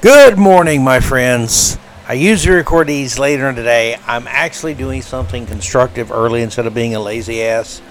Good 0.00 0.38
morning, 0.38 0.84
my 0.84 1.00
friends. 1.00 1.76
I 2.06 2.12
usually 2.12 2.54
record 2.54 2.86
these 2.86 3.18
later 3.18 3.48
in 3.48 3.56
the 3.56 3.64
day. 3.64 3.98
I'm 4.06 4.28
actually 4.28 4.74
doing 4.74 5.02
something 5.02 5.44
constructive 5.44 6.12
early 6.12 6.42
instead 6.42 6.68
of 6.68 6.74
being 6.74 6.94
a 6.94 7.00
lazy 7.00 7.42
ass. 7.42 7.82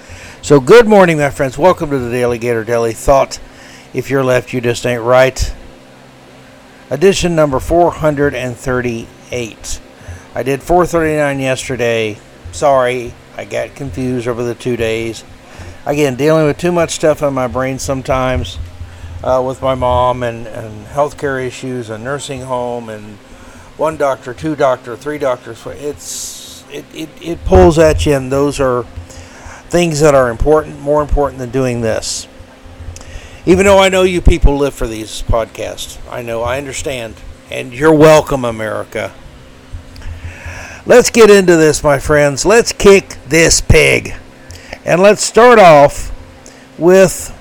So, 0.41 0.61
good 0.61 0.87
morning, 0.87 1.17
my 1.17 1.31
friends. 1.31 1.57
Welcome 1.57 1.89
to 1.89 1.99
the 1.99 2.15
DaleyGator 2.15 2.63
DaleyThought. 2.63 3.39
If 3.93 4.09
you're 4.09 4.23
left, 4.23 4.53
you 4.53 4.61
just 4.61 4.85
ain't 4.85 5.03
right. 5.03 5.53
Edition 6.89 7.35
number 7.35 7.59
438. 7.59 9.81
I 10.33 10.43
did 10.43 10.63
439 10.63 11.39
yesterday. 11.41 12.17
Sorry, 12.53 13.13
I 13.35 13.43
got 13.43 13.75
confused 13.75 14.29
over 14.29 14.43
the 14.43 14.55
two 14.55 14.77
days. 14.77 15.25
Again, 15.85 16.15
dealing 16.15 16.45
with 16.45 16.57
too 16.57 16.71
much 16.71 16.91
stuff 16.91 17.21
in 17.21 17.33
my 17.33 17.47
brain 17.47 17.79
sometimes 17.79 18.57
uh, 19.23 19.43
with 19.45 19.61
my 19.61 19.75
mom 19.75 20.23
and, 20.23 20.47
and 20.47 20.85
healthcare 20.87 21.45
issues, 21.45 21.89
a 21.89 21.97
nursing 21.97 22.41
home, 22.41 22.89
and 22.89 23.17
one 23.77 23.97
doctor, 23.97 24.33
two 24.33 24.55
doctor, 24.55 24.95
three 24.95 25.17
doctors. 25.17 25.65
It's 25.65 26.63
it, 26.69 26.85
it, 26.93 27.09
it 27.21 27.45
pulls 27.45 27.79
at 27.79 28.05
you, 28.05 28.13
and 28.13 28.31
those 28.31 28.59
are 28.59 28.83
things 29.69 29.99
that 29.99 30.15
are 30.15 30.29
important, 30.29 30.79
more 30.79 31.01
important 31.01 31.39
than 31.39 31.49
doing 31.49 31.81
this. 31.81 32.27
Even 33.45 33.65
though 33.65 33.79
I 33.79 33.89
know 33.89 34.03
you 34.03 34.21
people 34.21 34.57
live 34.57 34.73
for 34.73 34.87
these 34.87 35.21
podcasts, 35.23 35.97
I 36.11 36.21
know, 36.21 36.43
I 36.43 36.57
understand, 36.57 37.15
and 37.49 37.73
you're 37.73 37.93
welcome, 37.93 38.43
America. 38.43 39.13
Let's 40.85 41.09
get 41.09 41.29
into 41.29 41.55
this, 41.57 41.83
my 41.83 41.99
friends. 41.99 42.45
Let's 42.45 42.71
kick 42.71 43.17
this 43.27 43.59
pig. 43.61 44.13
And 44.85 45.01
let's 45.01 45.21
start 45.21 45.59
off 45.59 46.13
with 46.77 47.36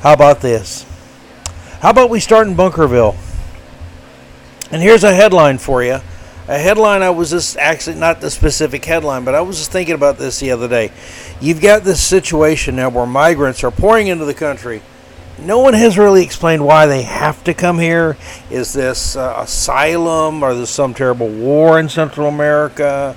how 0.00 0.12
about 0.12 0.40
this? 0.40 0.84
How 1.80 1.90
about 1.90 2.10
we 2.10 2.20
start 2.20 2.48
in 2.48 2.54
Bunkerville? 2.54 3.16
And 4.70 4.82
here's 4.82 5.04
a 5.04 5.14
headline 5.14 5.58
for 5.58 5.82
you. 5.82 6.00
A 6.46 6.58
headline 6.58 7.02
I 7.02 7.10
was 7.10 7.30
just 7.30 7.56
actually 7.56 7.96
not 7.96 8.20
the 8.20 8.30
specific 8.30 8.84
headline, 8.84 9.24
but 9.24 9.34
I 9.34 9.40
was 9.40 9.58
just 9.58 9.70
thinking 9.70 9.94
about 9.94 10.18
this 10.18 10.40
the 10.40 10.50
other 10.50 10.68
day. 10.68 10.92
You've 11.40 11.60
got 11.60 11.84
this 11.84 12.02
situation 12.02 12.76
now 12.76 12.88
where 12.88 13.06
migrants 13.06 13.62
are 13.64 13.70
pouring 13.70 14.06
into 14.06 14.24
the 14.24 14.34
country. 14.34 14.82
No 15.38 15.58
one 15.58 15.74
has 15.74 15.98
really 15.98 16.22
explained 16.24 16.64
why 16.64 16.86
they 16.86 17.02
have 17.02 17.44
to 17.44 17.54
come 17.54 17.78
here. 17.78 18.16
Is 18.50 18.72
this 18.72 19.14
uh, 19.14 19.34
asylum 19.38 20.42
or 20.42 20.52
is 20.52 20.70
some 20.70 20.94
terrible 20.94 21.28
war 21.28 21.78
in 21.78 21.88
Central 21.88 22.28
America? 22.28 23.14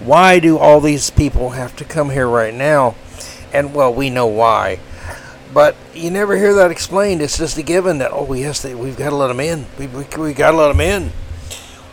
Why 0.00 0.38
do 0.38 0.58
all 0.58 0.80
these 0.80 1.10
people 1.10 1.50
have 1.50 1.74
to 1.76 1.84
come 1.84 2.10
here 2.10 2.28
right 2.28 2.54
now? 2.54 2.96
And 3.52 3.74
well, 3.74 3.94
we 3.94 4.10
know 4.10 4.26
why. 4.26 4.78
But 5.54 5.76
you 5.94 6.10
never 6.10 6.36
hear 6.36 6.52
that 6.54 6.72
explained. 6.72 7.22
It's 7.22 7.38
just 7.38 7.56
a 7.56 7.62
given 7.62 7.98
that 7.98 8.10
oh 8.12 8.32
yes, 8.34 8.60
they, 8.60 8.74
we've 8.74 8.96
got 8.96 9.10
to 9.10 9.16
let 9.16 9.28
them 9.28 9.38
in. 9.38 9.66
We 9.78 9.86
we, 9.86 10.04
we 10.18 10.34
got 10.34 10.50
to 10.50 10.56
let 10.56 10.68
them 10.68 10.80
in. 10.80 11.12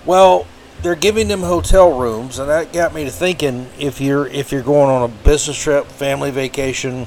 Well, 0.04 0.48
they're 0.82 0.96
giving 0.96 1.28
them 1.28 1.42
hotel 1.42 2.00
rooms, 2.00 2.40
and 2.40 2.50
that 2.50 2.74
got 2.74 2.92
me 2.92 3.04
to 3.04 3.12
thinking: 3.12 3.68
if 3.78 4.02
you're 4.02 4.26
if 4.26 4.52
you're 4.52 4.64
going 4.64 4.90
on 4.90 5.04
a 5.04 5.14
business 5.24 5.62
trip, 5.62 5.86
family 5.86 6.32
vacation, 6.32 7.06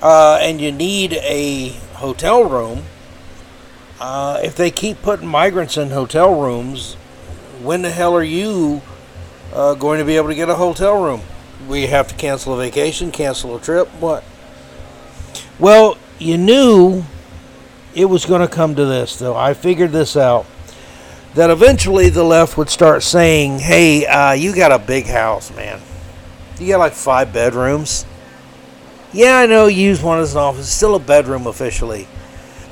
uh, 0.00 0.38
and 0.40 0.58
you 0.58 0.72
need 0.72 1.12
a 1.12 1.68
hotel 1.96 2.44
room, 2.44 2.84
uh, 4.00 4.40
if 4.42 4.56
they 4.56 4.70
keep 4.70 5.02
putting 5.02 5.26
migrants 5.26 5.76
in 5.76 5.90
hotel 5.90 6.40
rooms, 6.40 6.94
when 7.62 7.82
the 7.82 7.90
hell 7.90 8.16
are 8.16 8.22
you 8.22 8.80
uh, 9.52 9.74
going 9.74 9.98
to 9.98 10.04
be 10.06 10.16
able 10.16 10.28
to 10.28 10.34
get 10.34 10.48
a 10.48 10.54
hotel 10.54 11.02
room? 11.02 11.20
We 11.68 11.88
have 11.88 12.08
to 12.08 12.14
cancel 12.14 12.54
a 12.54 12.56
vacation, 12.56 13.10
cancel 13.10 13.54
a 13.54 13.60
trip, 13.60 13.88
what? 14.00 14.24
Well, 15.58 15.98
you 16.18 16.38
knew 16.38 17.04
it 17.94 18.04
was 18.04 18.24
going 18.24 18.40
to 18.40 18.48
come 18.48 18.74
to 18.76 18.84
this, 18.84 19.18
though. 19.18 19.36
I 19.36 19.54
figured 19.54 19.90
this 19.90 20.16
out. 20.16 20.46
That 21.34 21.50
eventually 21.50 22.08
the 22.08 22.24
left 22.24 22.56
would 22.56 22.70
start 22.70 23.02
saying, 23.02 23.58
hey, 23.58 24.06
uh, 24.06 24.32
you 24.32 24.54
got 24.54 24.72
a 24.72 24.78
big 24.78 25.06
house, 25.06 25.54
man. 25.54 25.80
You 26.58 26.68
got 26.68 26.78
like 26.78 26.94
five 26.94 27.32
bedrooms. 27.32 28.06
Yeah, 29.12 29.38
I 29.38 29.46
know 29.46 29.66
you 29.66 29.84
use 29.84 30.02
one 30.02 30.20
as 30.20 30.32
an 30.32 30.38
office. 30.38 30.66
It's 30.66 30.70
still 30.70 30.94
a 30.94 31.00
bedroom 31.00 31.46
officially. 31.46 32.08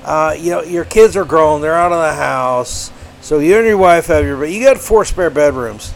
Uh, 0.05 0.34
you 0.39 0.50
know, 0.50 0.62
your 0.62 0.84
kids 0.84 1.16
are 1.16 1.25
grown. 1.25 1.60
They're 1.60 1.75
out 1.75 1.93
of 1.93 1.99
the 1.99 2.15
house. 2.15 2.91
So 3.21 3.39
you 3.41 3.56
and 3.59 3.66
your 3.66 3.77
wife 3.77 4.06
have 4.06 4.25
your, 4.25 4.37
but 4.37 4.50
you 4.50 4.62
got 4.62 4.78
four 4.78 5.05
spare 5.05 5.31
bedrooms. 5.31 5.93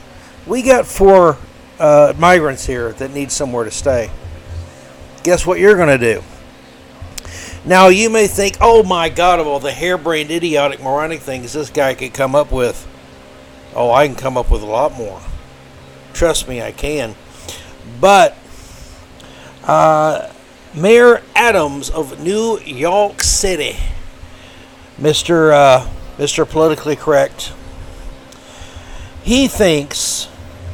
We 0.47 0.63
got 0.63 0.87
four 0.87 1.39
uh, 1.79 2.15
migrants 2.19 2.67
here 2.67 2.93
that 2.93 3.13
need 3.13 3.31
somewhere 3.31 3.65
to 3.65 3.71
stay. 3.71 4.11
Guess 5.23 5.47
what 5.47 5.59
you're 5.59 5.77
going 5.77 5.99
to 5.99 6.15
do? 6.15 6.23
Now, 7.65 7.89
you 7.89 8.09
may 8.09 8.27
think, 8.27 8.57
oh 8.61 8.83
my 8.83 9.11
God, 9.11 9.39
of 9.39 9.47
all 9.47 9.61
the 9.61 9.73
harebrained, 9.73 10.31
idiotic, 10.31 10.81
moronic 10.83 11.21
things 11.21 11.53
this 11.53 11.69
guy 11.69 11.95
could 11.95 12.15
come 12.15 12.35
up 12.35 12.51
with. 12.51 12.87
Oh, 13.75 13.91
I 13.91 14.07
can 14.07 14.17
come 14.17 14.37
up 14.37 14.51
with 14.51 14.63
a 14.63 14.67
lot 14.67 14.97
more. 14.97 15.21
Trust 16.15 16.49
me, 16.49 16.63
I 16.63 16.73
can. 16.73 17.15
But 18.01 18.37
uh, 19.65 20.33
Mayor 20.75 21.23
Adams 21.35 21.91
of 21.91 22.21
New 22.21 22.59
York 22.61 23.23
City, 23.23 23.77
Mr. 24.99 25.53
Uh, 25.53 25.89
Mr. 26.17 26.49
Politically 26.49 26.97
Correct, 26.97 27.53
he 29.23 29.49
thinks, 29.49 30.29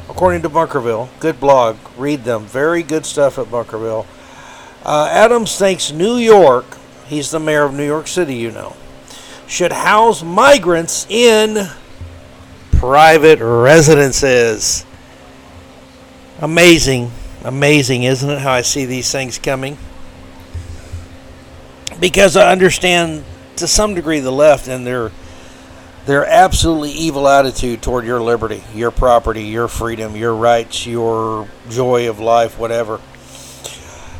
according 0.09 0.41
to 0.43 0.49
Bunkerville, 0.49 1.09
good 1.19 1.39
blog, 1.39 1.77
read 1.97 2.23
them, 2.23 2.45
very 2.45 2.81
good 2.81 3.05
stuff 3.05 3.37
at 3.37 3.47
Bunkerville. 3.47 4.05
Uh, 4.87 5.07
Adams 5.11 5.57
thinks 5.57 5.91
New 5.91 6.15
York 6.15 6.77
he's 7.07 7.31
the 7.31 7.39
mayor 7.39 7.63
of 7.63 7.73
New 7.73 7.85
York 7.85 8.07
City, 8.07 8.35
you 8.35 8.51
know, 8.51 8.75
should 9.47 9.71
house 9.71 10.23
migrants 10.23 11.07
in 11.09 11.67
private 12.71 13.39
residences. 13.39 14.85
Amazing, 16.39 17.11
amazing, 17.43 18.03
isn't 18.03 18.29
it, 18.29 18.39
how 18.39 18.51
I 18.51 18.61
see 18.61 18.85
these 18.85 19.11
things 19.11 19.39
coming? 19.39 19.77
Because 21.99 22.37
I 22.37 22.51
understand 22.51 23.23
to 23.55 23.67
some 23.67 23.95
degree 23.95 24.19
the 24.19 24.31
left 24.31 24.67
and 24.67 24.85
their 24.85 25.11
their 26.05 26.25
absolutely 26.25 26.91
evil 26.91 27.27
attitude 27.27 27.81
toward 27.81 28.05
your 28.05 28.21
liberty, 28.21 28.63
your 28.73 28.91
property, 28.91 29.43
your 29.43 29.67
freedom, 29.67 30.15
your 30.15 30.33
rights, 30.33 30.85
your 30.85 31.49
joy 31.69 32.09
of 32.09 32.17
life, 32.17 32.57
whatever. 32.57 33.01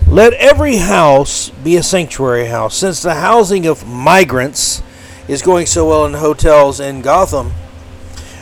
Let 0.09 0.33
every 0.33 0.77
house 0.77 1.49
be 1.49 1.75
a 1.75 1.83
sanctuary 1.83 2.45
house. 2.45 2.77
Since 2.77 3.01
the 3.01 3.15
housing 3.15 3.65
of 3.65 3.85
migrants 3.85 4.81
is 5.27 5.41
going 5.41 5.65
so 5.65 5.89
well 5.89 6.05
in 6.05 6.13
hotels 6.13 6.79
in 6.79 7.01
Gotham, 7.01 7.51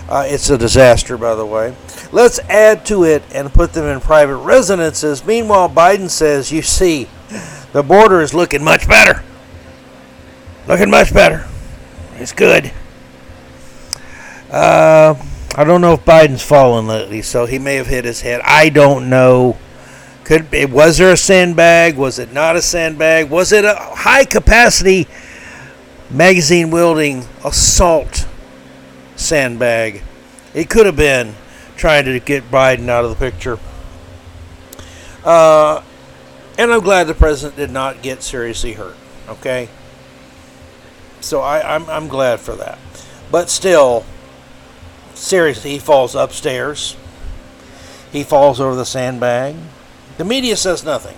uh, 0.07 0.25
it's 0.27 0.47
a 0.51 0.59
disaster, 0.59 1.17
by 1.17 1.33
the 1.33 1.45
way. 1.45 1.75
Let's 2.11 2.37
add 2.41 2.85
to 2.85 3.03
it 3.03 3.23
and 3.33 3.51
put 3.51 3.73
them 3.73 3.85
in 3.85 3.99
private 3.99 4.37
residences. 4.37 5.25
Meanwhile, 5.25 5.69
Biden 5.69 6.07
says, 6.07 6.51
you 6.51 6.61
see, 6.61 7.09
the 7.73 7.81
border 7.81 8.21
is 8.21 8.35
looking 8.35 8.63
much 8.63 8.87
better. 8.87 9.23
Looking 10.67 10.91
much 10.91 11.11
better. 11.11 11.47
It's 12.17 12.31
good. 12.31 12.71
Uh, 14.51 15.15
I 15.55 15.63
don't 15.63 15.81
know 15.81 15.93
if 15.93 16.05
Biden's 16.05 16.43
fallen 16.43 16.85
lately, 16.85 17.23
so 17.23 17.47
he 17.47 17.57
may 17.57 17.75
have 17.75 17.87
hit 17.87 18.05
his 18.05 18.21
head. 18.21 18.41
I 18.43 18.69
don't 18.69 19.09
know. 19.09 19.57
Could 20.25 20.49
be, 20.49 20.65
was 20.65 20.97
there 20.97 21.11
a 21.11 21.17
sandbag? 21.17 21.97
Was 21.97 22.17
it 22.17 22.33
not 22.33 22.55
a 22.55 22.61
sandbag? 22.61 23.29
Was 23.29 23.51
it 23.51 23.63
a 23.63 23.75
high 23.75 24.25
capacity 24.25 25.07
magazine 26.09 26.71
wielding 26.71 27.25
assault 27.45 28.27
sandbag? 29.15 30.01
It 30.55 30.67
could 30.67 30.87
have 30.87 30.95
been 30.95 31.35
trying 31.77 32.05
to 32.05 32.19
get 32.19 32.49
Biden 32.49 32.89
out 32.89 33.05
of 33.05 33.11
the 33.11 33.15
picture. 33.15 33.59
Uh, 35.23 35.83
and 36.57 36.73
I'm 36.73 36.81
glad 36.81 37.03
the 37.03 37.13
president 37.13 37.55
did 37.55 37.69
not 37.69 38.01
get 38.01 38.23
seriously 38.23 38.73
hurt. 38.73 38.95
Okay. 39.29 39.69
So 41.21 41.41
I, 41.41 41.75
I'm, 41.75 41.87
I'm 41.87 42.07
glad 42.07 42.39
for 42.39 42.55
that. 42.55 42.79
But 43.29 43.51
still, 43.51 44.03
seriously, 45.13 45.71
he 45.71 45.79
falls 45.79 46.15
upstairs. 46.15 46.97
He 48.11 48.23
falls 48.23 48.59
over 48.59 48.75
the 48.75 48.85
sandbag. 48.85 49.55
The 50.17 50.25
media 50.25 50.55
says 50.55 50.83
nothing. 50.83 51.17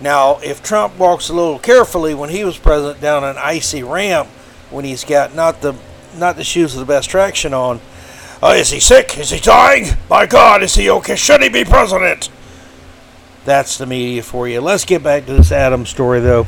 Now, 0.00 0.38
if 0.42 0.62
Trump 0.62 0.98
walks 0.98 1.28
a 1.28 1.34
little 1.34 1.58
carefully 1.58 2.14
when 2.14 2.30
he 2.30 2.42
was 2.42 2.56
president 2.56 3.00
down 3.00 3.22
an 3.22 3.36
icy 3.36 3.82
ramp, 3.82 4.28
when 4.70 4.84
he's 4.84 5.04
got 5.04 5.34
not 5.34 5.60
the 5.60 5.74
not 6.16 6.36
the 6.36 6.44
shoes 6.44 6.74
with 6.74 6.86
the 6.86 6.92
best 6.92 7.10
traction 7.10 7.52
on, 7.52 7.80
uh, 8.42 8.54
is 8.56 8.70
he 8.70 8.80
sick? 8.80 9.18
Is 9.18 9.30
he 9.30 9.38
dying? 9.38 9.96
My 10.08 10.26
God, 10.26 10.62
is 10.62 10.74
he 10.74 10.88
okay? 10.90 11.16
Should 11.16 11.42
he 11.42 11.50
be 11.50 11.64
president? 11.64 12.30
That's 13.44 13.76
the 13.76 13.86
media 13.86 14.22
for 14.22 14.48
you. 14.48 14.60
Let's 14.60 14.84
get 14.84 15.02
back 15.02 15.26
to 15.26 15.34
this 15.34 15.52
Adams 15.52 15.90
story, 15.90 16.20
though. 16.20 16.46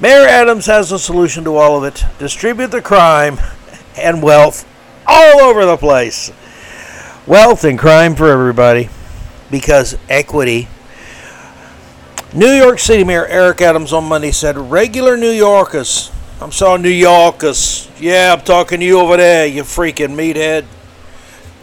Mayor 0.00 0.26
Adams 0.26 0.66
has 0.66 0.92
a 0.92 0.98
solution 0.98 1.44
to 1.44 1.56
all 1.56 1.78
of 1.78 1.84
it 1.84 2.04
distribute 2.18 2.70
the 2.70 2.82
crime 2.82 3.38
and 3.96 4.22
wealth 4.22 4.68
all 5.06 5.40
over 5.40 5.64
the 5.64 5.76
place. 5.76 6.30
Wealth 7.26 7.64
and 7.64 7.78
crime 7.78 8.14
for 8.14 8.28
everybody 8.28 8.90
because 9.54 9.96
equity. 10.08 10.66
New 12.34 12.50
York 12.50 12.80
City 12.80 13.04
Mayor 13.04 13.24
Eric 13.24 13.60
Adams 13.60 13.92
on 13.92 14.02
Monday 14.02 14.32
said 14.32 14.58
regular 14.58 15.16
New 15.16 15.30
Yorkers, 15.30 16.10
I'm 16.40 16.50
sorry, 16.50 16.82
New 16.82 16.88
Yorkers, 16.88 17.88
yeah, 18.00 18.34
I'm 18.36 18.44
talking 18.44 18.80
to 18.80 18.84
you 18.84 18.98
over 18.98 19.16
there, 19.16 19.46
you 19.46 19.62
freaking 19.62 20.16
meathead. 20.16 20.64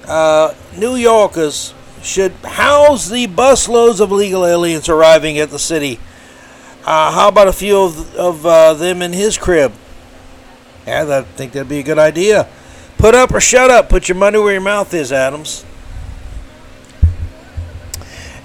Uh, 0.08 0.54
New 0.78 0.96
Yorkers 0.96 1.74
should 2.02 2.32
house 2.46 3.10
the 3.10 3.28
busloads 3.28 4.00
of 4.00 4.10
illegal 4.10 4.46
aliens 4.46 4.88
arriving 4.88 5.38
at 5.38 5.50
the 5.50 5.60
city. 5.60 6.00
Uh, 6.86 7.12
how 7.12 7.28
about 7.28 7.50
a 7.50 7.54
few 7.54 7.78
of, 7.78 8.16
of 8.16 8.46
uh, 8.46 8.74
them 8.74 9.02
in 9.02 9.12
his 9.12 9.38
crib? 9.38 9.74
Yeah, 10.88 11.20
I 11.20 11.24
think 11.24 11.52
that'd 11.52 11.68
be 11.68 11.80
a 11.80 11.84
good 11.84 12.00
idea. 12.00 12.48
Put 12.98 13.16
up 13.16 13.34
or 13.34 13.42
shut 13.42 13.70
up. 13.70 13.90
Put 13.90 14.08
your 14.08 14.18
money 14.18 14.40
where 14.40 14.54
your 14.54 14.62
mouth 14.62 14.94
is, 14.94 15.12
Adams. 15.12 15.66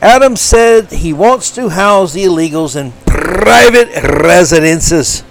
Adams 0.06 0.40
said 0.40 0.92
he 0.92 1.12
wants 1.12 1.50
to 1.50 1.68
house 1.68 2.12
the 2.12 2.22
illegals 2.22 2.80
in 2.80 2.92
private 3.06 3.88
residences. 4.22 5.24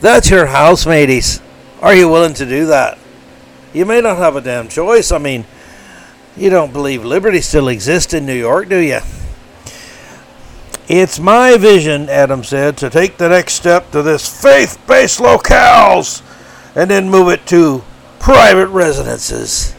That's 0.00 0.28
your 0.28 0.46
house, 0.46 0.84
mateys. 0.84 1.40
Are 1.80 1.94
you 1.94 2.08
willing 2.08 2.34
to 2.34 2.44
do 2.44 2.66
that? 2.66 2.98
You 3.72 3.86
may 3.86 4.00
not 4.00 4.16
have 4.16 4.34
a 4.34 4.40
damn 4.40 4.66
choice. 4.66 5.12
I 5.12 5.18
mean, 5.18 5.44
you 6.36 6.50
don't 6.50 6.72
believe 6.72 7.04
liberty 7.04 7.40
still 7.40 7.68
exists 7.68 8.12
in 8.12 8.26
New 8.26 8.34
York, 8.34 8.68
do 8.68 8.78
you? 8.78 8.98
It's 10.88 11.20
my 11.20 11.56
vision, 11.56 12.08
Adams 12.08 12.48
said, 12.48 12.76
to 12.78 12.90
take 12.90 13.18
the 13.18 13.28
next 13.28 13.52
step 13.52 13.92
to 13.92 14.02
this 14.02 14.26
faith 14.42 14.84
based 14.88 15.20
locales 15.20 16.22
and 16.74 16.90
then 16.90 17.08
move 17.08 17.28
it 17.28 17.46
to 17.46 17.84
private 18.18 18.66
residences. 18.66 19.76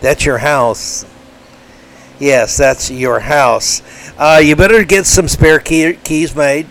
That's 0.00 0.24
your 0.24 0.38
house. 0.38 1.04
Yes, 2.18 2.56
that's 2.56 2.90
your 2.90 3.20
house. 3.20 3.82
Uh, 4.16 4.40
you 4.42 4.56
better 4.56 4.84
get 4.84 5.04
some 5.04 5.28
spare 5.28 5.58
key- 5.58 5.98
keys 6.02 6.34
made. 6.34 6.66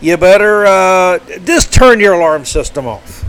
You 0.00 0.16
better 0.18 0.66
uh, 0.66 1.18
just 1.44 1.72
turn 1.72 2.00
your 2.00 2.14
alarm 2.14 2.44
system 2.44 2.86
off. 2.86 3.24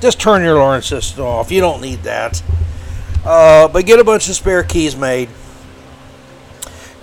Just 0.00 0.20
turn 0.20 0.42
your 0.42 0.56
alarm 0.56 0.82
system 0.82 1.24
off. 1.24 1.50
You 1.50 1.60
don't 1.60 1.80
need 1.80 2.04
that. 2.04 2.42
Uh, 3.24 3.66
but 3.68 3.84
get 3.86 3.98
a 3.98 4.04
bunch 4.04 4.28
of 4.28 4.36
spare 4.36 4.62
keys 4.62 4.96
made. 4.96 5.28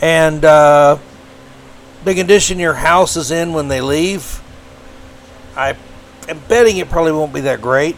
And 0.01 0.45
uh, 0.45 0.97
the 2.06 2.15
condition 2.15 2.59
your 2.59 2.75
house 2.75 3.18
is 3.18 3.30
in 3.30 3.51
when 3.51 3.68
they 3.68 3.81
leave, 3.81 4.41
I 5.56 5.75
am 6.30 6.39
betting 6.47 6.77
it 6.77 6.89
probably 6.89 7.12
won't 7.12 7.33
be 7.33 7.41
that 7.41 7.62
great. 7.62 7.97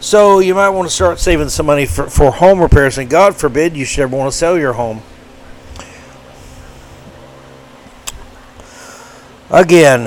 So 0.00 0.38
you 0.38 0.54
might 0.54 0.68
want 0.68 0.88
to 0.88 0.94
start 0.94 1.18
saving 1.18 1.48
some 1.48 1.66
money 1.66 1.84
for, 1.84 2.08
for 2.08 2.30
home 2.30 2.60
repairs, 2.60 2.98
and 2.98 3.10
God 3.10 3.34
forbid 3.34 3.76
you 3.76 3.84
should 3.84 4.02
ever 4.02 4.16
want 4.16 4.30
to 4.30 4.36
sell 4.36 4.56
your 4.56 4.74
home. 4.74 5.02
Again, 9.50 10.04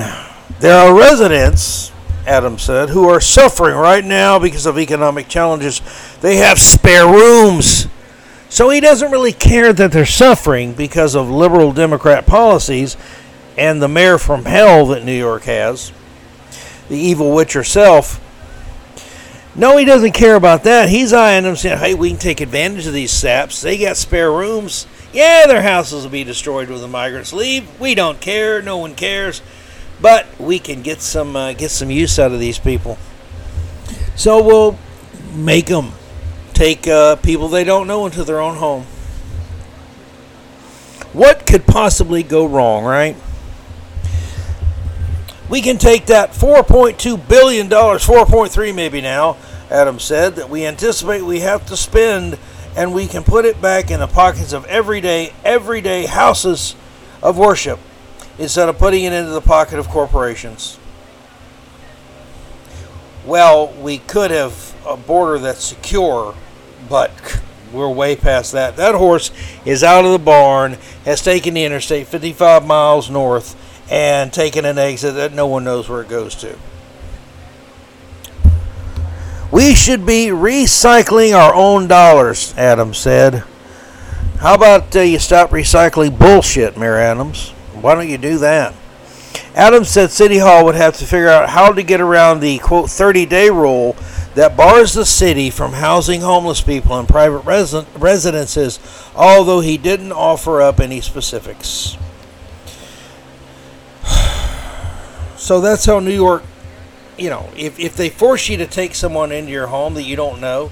there 0.61 0.77
are 0.77 0.97
residents, 0.97 1.91
Adams 2.25 2.61
said, 2.61 2.89
who 2.89 3.09
are 3.09 3.19
suffering 3.19 3.75
right 3.75 4.05
now 4.05 4.39
because 4.39 4.65
of 4.65 4.79
economic 4.79 5.27
challenges. 5.27 5.81
They 6.21 6.37
have 6.37 6.57
spare 6.57 7.05
rooms. 7.05 7.87
So 8.47 8.69
he 8.69 8.79
doesn't 8.79 9.11
really 9.11 9.33
care 9.33 9.73
that 9.73 9.91
they're 9.91 10.05
suffering 10.05 10.73
because 10.73 11.15
of 11.15 11.29
liberal 11.29 11.73
Democrat 11.73 12.25
policies 12.25 12.95
and 13.57 13.81
the 13.81 13.89
mayor 13.89 14.17
from 14.17 14.45
hell 14.45 14.85
that 14.87 15.03
New 15.03 15.17
York 15.17 15.43
has, 15.43 15.91
the 16.87 16.97
evil 16.97 17.33
witch 17.33 17.53
herself 17.53 18.20
no, 19.55 19.75
he 19.77 19.85
doesn't 19.85 20.13
care 20.13 20.35
about 20.35 20.63
that. 20.63 20.89
He's 20.89 21.11
eyeing 21.11 21.43
them 21.43 21.55
saying, 21.55 21.79
hey, 21.79 21.93
we 21.93 22.09
can 22.09 22.19
take 22.19 22.39
advantage 22.39 22.87
of 22.87 22.93
these 22.93 23.11
saps. 23.11 23.61
They 23.61 23.77
got 23.77 23.97
spare 23.97 24.31
rooms. 24.31 24.87
Yeah, 25.11 25.45
their 25.45 25.61
houses 25.61 26.03
will 26.03 26.11
be 26.11 26.23
destroyed 26.23 26.69
when 26.69 26.79
the 26.79 26.87
migrants 26.87 27.33
leave. 27.33 27.79
We 27.79 27.95
don't 27.95 28.21
care. 28.21 28.61
No 28.61 28.77
one 28.77 28.95
cares. 28.95 29.41
But 30.01 30.25
we 30.39 30.57
can 30.57 30.81
get 30.81 31.01
some 31.01 31.35
uh, 31.35 31.53
get 31.53 31.69
some 31.69 31.91
use 31.91 32.17
out 32.17 32.31
of 32.31 32.39
these 32.39 32.57
people. 32.57 32.97
So 34.15 34.41
we'll 34.41 34.79
make 35.33 35.67
them 35.67 35.91
take 36.53 36.87
uh, 36.87 37.17
people 37.17 37.47
they 37.49 37.63
don't 37.63 37.87
know 37.87 38.05
into 38.05 38.23
their 38.23 38.39
own 38.39 38.55
home. 38.55 38.83
What 41.13 41.45
could 41.45 41.67
possibly 41.67 42.23
go 42.23 42.45
wrong, 42.45 42.85
right? 42.85 43.15
We 45.51 45.61
can 45.61 45.77
take 45.77 46.05
that 46.05 46.31
$4.2 46.31 47.27
billion, 47.27 47.67
4.3 47.67 48.73
maybe 48.73 49.01
now, 49.01 49.35
Adam 49.69 49.99
said, 49.99 50.37
that 50.37 50.49
we 50.49 50.65
anticipate 50.65 51.23
we 51.23 51.41
have 51.41 51.65
to 51.65 51.75
spend 51.75 52.39
and 52.77 52.93
we 52.93 53.05
can 53.05 53.21
put 53.23 53.43
it 53.43 53.61
back 53.61 53.91
in 53.91 53.99
the 53.99 54.07
pockets 54.07 54.53
of 54.53 54.63
everyday, 54.67 55.33
everyday 55.43 56.05
houses 56.05 56.77
of 57.21 57.37
worship 57.37 57.79
instead 58.39 58.69
of 58.69 58.77
putting 58.77 59.03
it 59.03 59.11
into 59.11 59.31
the 59.31 59.41
pocket 59.41 59.77
of 59.77 59.89
corporations. 59.89 60.79
Well, 63.25 63.73
we 63.73 63.97
could 63.97 64.31
have 64.31 64.73
a 64.87 64.95
border 64.95 65.37
that's 65.37 65.65
secure, 65.65 66.33
but 66.87 67.11
we're 67.73 67.89
way 67.89 68.15
past 68.15 68.53
that. 68.53 68.77
That 68.77 68.95
horse 68.95 69.31
is 69.65 69.83
out 69.83 70.05
of 70.05 70.13
the 70.13 70.19
barn, 70.19 70.77
has 71.03 71.21
taken 71.21 71.55
the 71.55 71.65
interstate 71.65 72.07
55 72.07 72.65
miles 72.65 73.09
north, 73.09 73.57
and 73.91 74.31
taking 74.31 74.63
an 74.63 74.77
exit 74.77 75.15
that 75.15 75.33
no 75.33 75.45
one 75.45 75.65
knows 75.65 75.89
where 75.89 76.01
it 76.01 76.07
goes 76.07 76.33
to. 76.35 76.57
We 79.51 79.75
should 79.75 80.05
be 80.05 80.27
recycling 80.27 81.35
our 81.37 81.53
own 81.53 81.87
dollars, 81.87 82.53
Adams 82.57 82.97
said. 82.97 83.43
How 84.39 84.55
about 84.55 84.95
uh, 84.95 85.01
you 85.01 85.19
stop 85.19 85.49
recycling 85.49 86.17
bullshit, 86.17 86.77
Mayor 86.77 86.95
Adams? 86.95 87.49
Why 87.81 87.93
don't 87.93 88.07
you 88.07 88.17
do 88.17 88.37
that? 88.37 88.73
Adams 89.53 89.89
said 89.89 90.09
City 90.09 90.37
Hall 90.37 90.63
would 90.63 90.75
have 90.75 90.95
to 90.97 91.05
figure 91.05 91.27
out 91.27 91.49
how 91.49 91.73
to 91.73 91.83
get 91.83 91.99
around 91.99 92.39
the 92.39 92.59
quote 92.59 92.89
30 92.89 93.25
day 93.25 93.49
rule 93.49 93.97
that 94.35 94.55
bars 94.55 94.93
the 94.93 95.05
city 95.05 95.49
from 95.49 95.73
housing 95.73 96.21
homeless 96.21 96.61
people 96.61 96.97
in 96.97 97.05
private 97.05 97.43
resi- 97.43 97.85
residences, 97.99 98.79
although 99.13 99.59
he 99.59 99.77
didn't 99.77 100.13
offer 100.13 100.61
up 100.61 100.79
any 100.79 101.01
specifics. 101.01 101.97
So 105.41 105.59
that's 105.59 105.85
how 105.85 105.99
New 105.99 106.13
York, 106.13 106.43
you 107.17 107.31
know, 107.31 107.49
if, 107.57 107.79
if 107.79 107.95
they 107.95 108.09
force 108.09 108.47
you 108.47 108.57
to 108.57 108.67
take 108.67 108.93
someone 108.93 109.31
into 109.31 109.51
your 109.51 109.65
home 109.65 109.95
that 109.95 110.03
you 110.03 110.15
don't 110.15 110.39
know, 110.39 110.71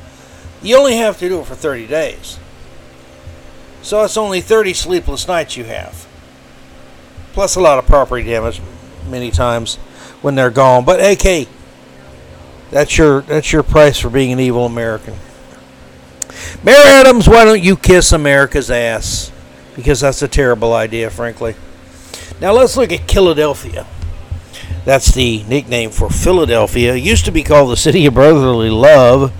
you 0.61 0.77
only 0.77 0.95
have 0.97 1.17
to 1.17 1.27
do 1.27 1.39
it 1.39 1.47
for 1.47 1.55
30 1.55 1.87
days. 1.87 2.37
So 3.81 4.03
it's 4.03 4.15
only 4.15 4.41
30 4.41 4.75
sleepless 4.75 5.27
nights 5.27 5.57
you 5.57 5.63
have. 5.63 6.07
Plus 7.33 7.55
a 7.55 7.59
lot 7.59 7.79
of 7.79 7.87
property 7.87 8.23
damage 8.23 8.61
many 9.09 9.31
times 9.31 9.77
when 10.21 10.35
they're 10.35 10.51
gone. 10.51 10.85
But 10.85 10.99
AK, 10.99 11.47
that's 12.69 12.95
your 12.95 13.21
that's 13.21 13.51
your 13.51 13.63
price 13.63 13.97
for 13.97 14.11
being 14.11 14.31
an 14.31 14.39
evil 14.39 14.67
American. 14.67 15.15
Mayor 16.63 16.75
Adams, 16.77 17.27
why 17.27 17.43
don't 17.43 17.63
you 17.63 17.75
kiss 17.75 18.11
America's 18.11 18.69
ass? 18.69 19.31
Because 19.75 20.01
that's 20.01 20.21
a 20.21 20.27
terrible 20.27 20.73
idea, 20.73 21.09
frankly. 21.09 21.55
Now 22.39 22.51
let's 22.51 22.77
look 22.77 22.91
at 22.91 23.09
Philadelphia. 23.09 23.87
That's 24.89 25.11
the 25.11 25.43
nickname 25.43 25.91
for 25.91 26.09
Philadelphia. 26.09 26.95
It 26.95 27.03
used 27.03 27.25
to 27.25 27.31
be 27.31 27.43
called 27.43 27.69
the 27.69 27.77
City 27.77 28.07
of 28.07 28.15
Brotherly 28.15 28.71
Love, 28.71 29.31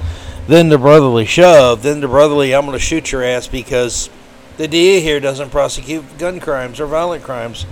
then 0.48 0.70
the 0.70 0.78
Brotherly 0.78 1.26
Shove, 1.26 1.82
then 1.82 2.02
the 2.02 2.08
Brotherly 2.08 2.54
I'm 2.54 2.68
going 2.68 2.74
to 2.74 2.80
shoot 2.80 3.12
your 3.12 3.24
ass 3.24 3.48
because 3.48 4.12
the 4.58 4.68
DA 4.68 5.00
here 5.00 5.20
doesn't 5.20 5.50
prosecute 5.50 6.20
gun 6.20 6.40
crimes 6.40 6.80
or 6.80 6.86
violent 6.86 7.24
crimes. 7.24 7.66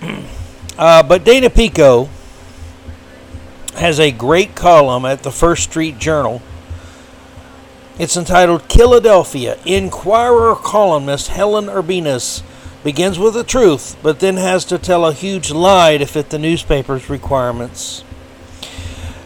uh, 0.78 1.02
but 1.02 1.24
Dana 1.24 1.50
Pico 1.50 2.08
has 3.74 3.98
a 3.98 4.12
great 4.12 4.54
column 4.54 5.04
at 5.04 5.24
the 5.24 5.32
First 5.32 5.64
Street 5.64 5.98
Journal. 5.98 6.40
It's 7.98 8.16
entitled 8.16 8.62
Philadelphia. 8.70 9.58
Inquirer 9.64 10.54
columnist 10.54 11.30
Helen 11.30 11.66
Ubiñas 11.66 12.44
begins 12.84 13.18
with 13.18 13.32
the 13.32 13.42
truth, 13.42 13.96
but 14.02 14.20
then 14.20 14.36
has 14.36 14.66
to 14.66 14.78
tell 14.78 15.06
a 15.06 15.14
huge 15.14 15.50
lie 15.50 15.96
to 15.96 16.04
fit 16.04 16.28
the 16.28 16.38
newspaper's 16.38 17.08
requirements. 17.08 18.04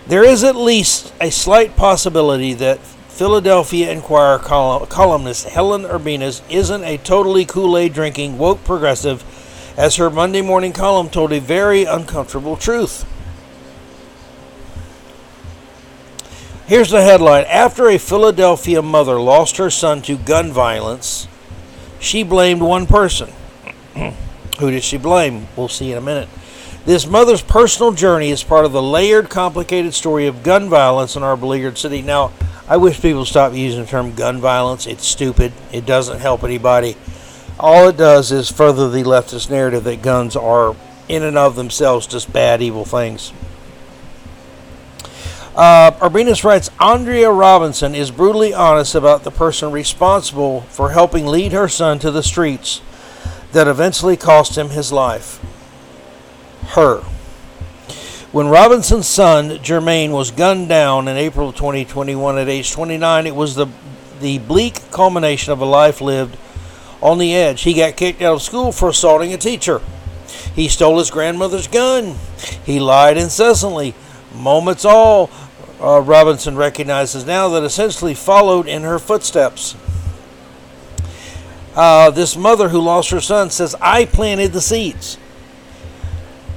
There 0.06 0.24
is 0.24 0.44
at 0.44 0.54
least 0.54 1.12
a 1.20 1.30
slight 1.30 1.76
possibility 1.76 2.54
that 2.54 2.78
Philadelphia 2.78 3.90
Inquirer 3.90 4.38
columnist 4.38 5.48
Helen 5.48 5.82
Ubiñas 5.82 6.40
isn't 6.48 6.84
a 6.84 6.98
totally 6.98 7.44
Kool 7.44 7.76
Aid 7.76 7.92
drinking 7.92 8.38
woke 8.38 8.62
progressive, 8.62 9.24
as 9.76 9.96
her 9.96 10.08
Monday 10.08 10.40
morning 10.40 10.72
column 10.72 11.10
told 11.10 11.32
a 11.32 11.40
very 11.40 11.82
uncomfortable 11.82 12.56
truth. 12.56 13.04
Here's 16.68 16.90
the 16.90 17.02
headline 17.02 17.44
After 17.46 17.88
a 17.88 17.98
Philadelphia 17.98 18.82
mother 18.82 19.20
lost 19.20 19.56
her 19.56 19.70
son 19.70 20.00
to 20.02 20.16
gun 20.16 20.52
violence, 20.52 21.26
she 21.98 22.22
blamed 22.22 22.62
one 22.62 22.86
person 22.86 23.32
Who 24.58 24.70
did 24.70 24.82
she 24.82 24.98
blame? 24.98 25.46
We'll 25.56 25.68
see 25.68 25.92
in 25.92 25.98
a 25.98 26.02
minute. 26.02 26.28
This 26.84 27.06
mother's 27.06 27.42
personal 27.42 27.92
journey 27.92 28.30
is 28.30 28.42
part 28.42 28.64
of 28.64 28.72
the 28.72 28.82
layered, 28.82 29.28
complicated 29.28 29.94
story 29.94 30.26
of 30.26 30.42
gun 30.42 30.68
violence 30.68 31.16
in 31.16 31.22
our 31.22 31.36
beleaguered 31.36 31.76
city. 31.76 32.02
Now, 32.02 32.32
I 32.66 32.76
wish 32.76 33.00
people 33.00 33.24
stop 33.24 33.52
using 33.54 33.82
the 33.82 33.86
term 33.86 34.14
gun 34.14 34.40
violence. 34.40 34.86
It's 34.86 35.06
stupid. 35.06 35.52
It 35.72 35.86
doesn't 35.86 36.20
help 36.20 36.44
anybody. 36.44 36.96
all 37.60 37.88
it 37.88 37.96
does 37.96 38.32
is 38.32 38.50
further 38.50 38.88
the 38.88 39.02
leftist 39.02 39.50
narrative 39.50 39.84
that 39.84 40.02
guns 40.02 40.34
are, 40.34 40.74
in 41.08 41.22
and 41.22 41.36
of 41.36 41.56
themselves, 41.56 42.06
just 42.06 42.32
bad, 42.32 42.62
evil 42.62 42.84
things. 42.84 43.32
Uh, 45.54 45.90
writes 46.44 46.70
Andrea 46.80 47.30
Robinson 47.30 47.94
is 47.94 48.10
brutally 48.12 48.54
honest 48.54 48.94
about 48.94 49.24
the 49.24 49.30
person 49.30 49.72
responsible 49.72 50.60
for 50.62 50.90
helping 50.90 51.26
lead 51.26 51.52
her 51.52 51.68
son 51.68 51.98
to 51.98 52.10
the 52.10 52.22
streets 52.22 52.80
that 53.52 53.68
eventually 53.68 54.16
cost 54.16 54.56
him 54.56 54.70
his 54.70 54.92
life. 54.92 55.40
Her. 56.68 57.02
When 58.30 58.48
Robinson's 58.48 59.06
son, 59.06 59.50
Jermaine, 59.58 60.10
was 60.10 60.30
gunned 60.30 60.68
down 60.68 61.08
in 61.08 61.16
April 61.16 61.48
of 61.48 61.56
2021 61.56 62.38
at 62.38 62.48
age 62.48 62.72
29, 62.72 63.26
it 63.26 63.34
was 63.34 63.54
the, 63.54 63.68
the 64.20 64.38
bleak 64.38 64.90
culmination 64.90 65.52
of 65.52 65.62
a 65.62 65.64
life 65.64 66.02
lived 66.02 66.36
on 67.00 67.18
the 67.18 67.34
edge. 67.34 67.62
He 67.62 67.72
got 67.72 67.96
kicked 67.96 68.20
out 68.20 68.34
of 68.34 68.42
school 68.42 68.70
for 68.70 68.90
assaulting 68.90 69.32
a 69.32 69.38
teacher. 69.38 69.80
He 70.54 70.68
stole 70.68 70.98
his 70.98 71.10
grandmother's 71.10 71.68
gun. 71.68 72.16
He 72.66 72.80
lied 72.80 73.16
incessantly. 73.16 73.94
Moments 74.34 74.84
all 74.84 75.30
uh, 75.80 76.00
Robinson 76.00 76.56
recognizes 76.56 77.24
now 77.24 77.48
that 77.48 77.62
essentially 77.62 78.14
followed 78.14 78.66
in 78.66 78.82
her 78.82 78.98
footsteps. 78.98 79.74
Uh, 81.78 82.10
this 82.10 82.36
mother 82.36 82.70
who 82.70 82.80
lost 82.80 83.10
her 83.10 83.20
son 83.20 83.50
says, 83.50 83.76
I 83.80 84.04
planted 84.04 84.52
the 84.52 84.60
seeds. 84.60 85.16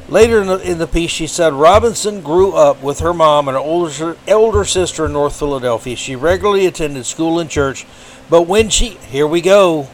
Later 0.10 0.42
in 0.42 0.48
the, 0.48 0.58
in 0.72 0.78
the, 0.80 0.88
piece, 0.88 1.12
she 1.12 1.28
said 1.28 1.54
Robinson 1.54 2.22
grew 2.22 2.54
up 2.54 2.82
with 2.82 3.02
her 3.02 3.14
mom 3.14 3.48
and 3.48 3.54
her 3.56 3.62
older, 3.62 4.18
elder 4.28 4.66
sister 4.66 5.06
in 5.06 5.14
North 5.14 5.38
Philadelphia. 5.38 5.96
She 5.96 6.16
regularly 6.16 6.66
attended 6.66 7.06
school 7.06 7.40
and 7.40 7.52
church, 7.52 7.86
but 8.32 8.48
when 8.48 8.70
she, 8.70 8.90
here 9.12 9.28
we 9.28 9.42
go, 9.42 9.88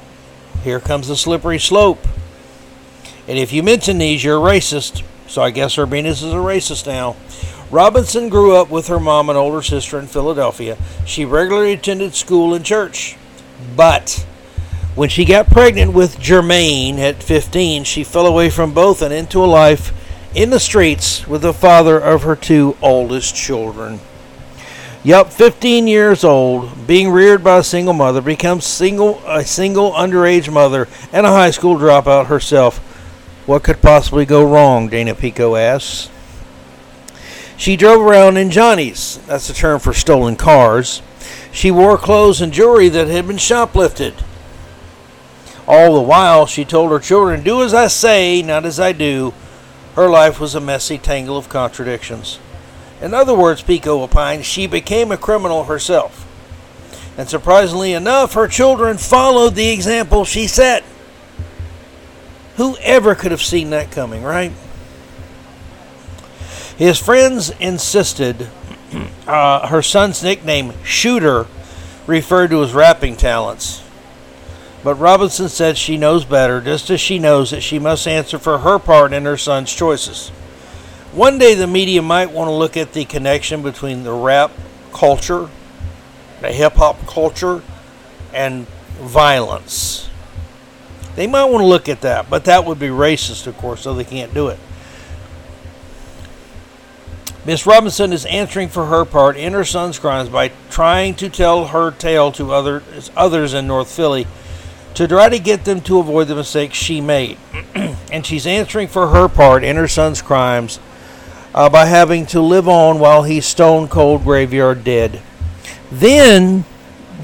here 0.63 0.79
comes 0.79 1.09
the 1.09 1.17
slippery 1.17 1.59
slope. 1.59 2.07
And 3.27 3.37
if 3.37 3.51
you 3.51 3.63
mention 3.63 3.97
these, 3.97 4.23
you're 4.23 4.39
racist. 4.39 5.03
So 5.27 5.41
I 5.41 5.51
guess 5.51 5.75
Ubiñas 5.75 6.23
is 6.23 6.23
a 6.23 6.37
racist 6.37 6.87
now. 6.87 7.17
Robinson 7.69 8.29
grew 8.29 8.55
up 8.55 8.69
with 8.69 8.87
her 8.87 8.99
mom 8.99 9.27
and 9.27 9.37
older 9.37 9.61
sister 9.61 9.99
in 9.99 10.07
Philadelphia. 10.07 10.77
She 11.05 11.25
regularly 11.25 11.73
attended 11.73 12.15
school 12.15 12.53
and 12.53 12.63
church. 12.63 13.17
But 13.75 14.25
when 14.97 15.09
she 15.09 15.25
got 15.25 15.47
pregnant 15.51 15.93
with 15.93 16.17
Jermaine 16.17 16.97
at 16.97 17.21
15, 17.21 17.83
she 17.83 18.03
fell 18.03 18.25
away 18.25 18.49
from 18.49 18.73
both 18.73 19.03
and 19.03 19.13
into 19.13 19.43
a 19.43 19.45
life 19.45 19.93
in 20.33 20.49
the 20.49 20.59
streets 20.59 21.27
with 21.27 21.43
the 21.43 21.53
father 21.53 21.99
of 21.99 22.23
her 22.23 22.35
two 22.35 22.75
oldest 22.81 23.35
children. 23.35 23.99
Yup, 25.03 25.31
15 25.31 25.85
years 25.85 26.23
old, 26.23 26.87
being 26.87 27.11
reared 27.11 27.43
by 27.43 27.59
a 27.59 27.63
single 27.63 27.93
mother, 27.93 28.21
becomes 28.21 28.65
single 28.65 29.21
a 29.27 29.45
single 29.45 29.91
underage 29.91 30.51
mother 30.51 30.87
and 31.13 31.27
a 31.27 31.29
high 31.29 31.51
school 31.51 31.77
dropout 31.77 32.25
herself. 32.25 32.79
What 33.45 33.61
could 33.61 33.83
possibly 33.83 34.25
go 34.25 34.43
wrong? 34.43 34.89
Dana 34.89 35.13
Pico 35.13 35.55
asks. 35.55 36.09
She 37.55 37.77
drove 37.77 38.01
around 38.01 38.37
in 38.37 38.49
Johnnies. 38.49 39.19
That's 39.27 39.47
the 39.47 39.53
term 39.53 39.79
for 39.79 39.93
stolen 39.93 40.37
cars. 40.37 41.03
She 41.51 41.69
wore 41.69 41.99
clothes 41.99 42.41
and 42.41 42.51
jewelry 42.51 42.89
that 42.89 43.07
had 43.07 43.27
been 43.27 43.37
shoplifted. 43.37 44.23
All 45.67 45.95
the 45.95 46.01
while, 46.01 46.45
she 46.45 46.63
told 46.63 46.91
her 46.91 46.99
children, 46.99 47.43
Do 47.43 47.61
as 47.61 47.73
I 47.73 47.87
say, 47.87 48.41
not 48.41 48.65
as 48.65 48.79
I 48.79 48.93
do. 48.93 49.33
Her 49.95 50.09
life 50.09 50.39
was 50.39 50.55
a 50.55 50.61
messy 50.61 50.97
tangle 50.97 51.37
of 51.37 51.49
contradictions. 51.49 52.39
In 53.01 53.13
other 53.13 53.35
words, 53.35 53.61
Pico 53.61 54.01
opined, 54.01 54.45
she 54.45 54.65
became 54.65 55.11
a 55.11 55.17
criminal 55.17 55.65
herself. 55.65 56.23
And 57.17 57.27
surprisingly 57.27 57.93
enough, 57.93 58.33
her 58.33 58.47
children 58.47 58.97
followed 58.97 59.55
the 59.55 59.69
example 59.69 60.23
she 60.23 60.47
set. 60.47 60.83
Who 62.55 62.77
ever 62.77 63.13
could 63.15 63.31
have 63.31 63.41
seen 63.41 63.71
that 63.71 63.91
coming, 63.91 64.23
right? 64.23 64.51
His 66.77 66.99
friends 66.99 67.49
insisted 67.59 68.49
uh, 69.27 69.67
her 69.67 69.81
son's 69.81 70.23
nickname, 70.23 70.73
Shooter, 70.83 71.47
referred 72.05 72.51
to 72.51 72.61
his 72.61 72.73
rapping 72.73 73.15
talents. 73.17 73.83
But 74.87 74.99
Robinson 74.99 75.49
said 75.49 75.77
she 75.77 75.97
knows 75.97 76.23
better, 76.23 76.61
just 76.61 76.89
as 76.89 77.01
she 77.01 77.19
knows 77.19 77.51
that 77.51 77.59
she 77.59 77.77
must 77.77 78.07
answer 78.07 78.39
for 78.39 78.59
her 78.59 78.79
part 78.79 79.11
in 79.11 79.25
her 79.25 79.35
son's 79.35 79.75
choices. 79.75 80.29
One 81.11 81.37
day 81.37 81.55
the 81.55 81.67
media 81.67 82.01
might 82.01 82.31
want 82.31 82.47
to 82.47 82.53
look 82.53 82.77
at 82.77 82.93
the 82.93 83.03
connection 83.03 83.61
between 83.61 84.03
the 84.03 84.13
rap 84.13 84.49
culture, 84.93 85.49
the 86.39 86.53
hip 86.53 86.75
hop 86.75 87.05
culture, 87.05 87.63
and 88.33 88.65
violence. 89.01 90.07
They 91.17 91.27
might 91.27 91.51
want 91.51 91.63
to 91.63 91.67
look 91.67 91.89
at 91.89 91.99
that, 91.99 92.29
but 92.29 92.45
that 92.45 92.63
would 92.63 92.79
be 92.79 92.87
racist, 92.87 93.45
of 93.45 93.57
course, 93.57 93.81
so 93.81 93.93
they 93.93 94.05
can't 94.05 94.33
do 94.33 94.47
it. 94.47 94.59
Miss 97.43 97.65
Robinson 97.65 98.13
is 98.13 98.25
answering 98.27 98.69
for 98.69 98.85
her 98.85 99.03
part 99.03 99.35
in 99.35 99.51
her 99.51 99.65
son's 99.65 99.99
crimes 99.99 100.29
by 100.29 100.53
trying 100.69 101.13
to 101.15 101.27
tell 101.27 101.67
her 101.67 101.91
tale 101.91 102.31
to 102.31 102.53
other, 102.53 102.83
others 103.17 103.53
in 103.53 103.67
North 103.67 103.91
Philly 103.93 104.25
to 104.97 105.07
try 105.07 105.29
to 105.29 105.37
get 105.37 105.63
them 105.63 105.79
to 105.79 105.99
avoid 105.99 106.27
the 106.27 106.33
mistakes 106.33 106.75
she 106.75 106.99
made. 107.01 107.37
and 108.11 108.25
she's 108.25 108.47
answering 108.47 108.87
for 108.87 109.09
her 109.09 109.27
part 109.27 109.63
in 109.63 109.75
her 109.75 109.87
son's 109.87 110.23
crimes 110.23 110.79
uh, 111.53 111.69
by 111.69 111.85
having 111.85 112.25
to 112.25 112.41
live 112.41 112.67
on 112.67 112.97
while 112.97 113.21
he's 113.21 113.45
stone 113.45 113.87
cold 113.87 114.23
graveyard 114.23 114.83
dead. 114.83 115.21
Then 115.91 116.65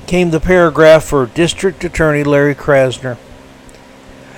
came 0.06 0.30
the 0.30 0.40
paragraph 0.40 1.04
for 1.04 1.26
District 1.26 1.84
Attorney 1.84 2.24
Larry 2.24 2.54
Krasner. 2.54 3.18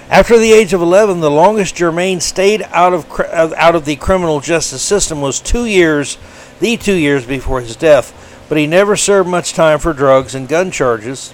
After 0.09 0.39
the 0.39 0.53
age 0.53 0.71
of 0.71 0.81
11, 0.81 1.19
the 1.19 1.29
longest 1.29 1.75
Jermaine 1.75 2.21
stayed 2.21 2.61
out 2.71 2.93
of 2.93 3.19
out 3.19 3.75
of 3.75 3.83
the 3.83 3.97
criminal 3.97 4.39
justice 4.39 4.81
system 4.81 5.19
was 5.19 5.41
two 5.41 5.65
years, 5.65 6.17
the 6.61 6.77
two 6.77 6.93
years 6.93 7.25
before 7.25 7.59
his 7.59 7.75
death. 7.75 8.45
But 8.47 8.59
he 8.59 8.65
never 8.65 8.95
served 8.95 9.27
much 9.27 9.51
time 9.51 9.79
for 9.79 9.91
drugs 9.91 10.35
and 10.35 10.47
gun 10.47 10.71
charges. 10.71 11.33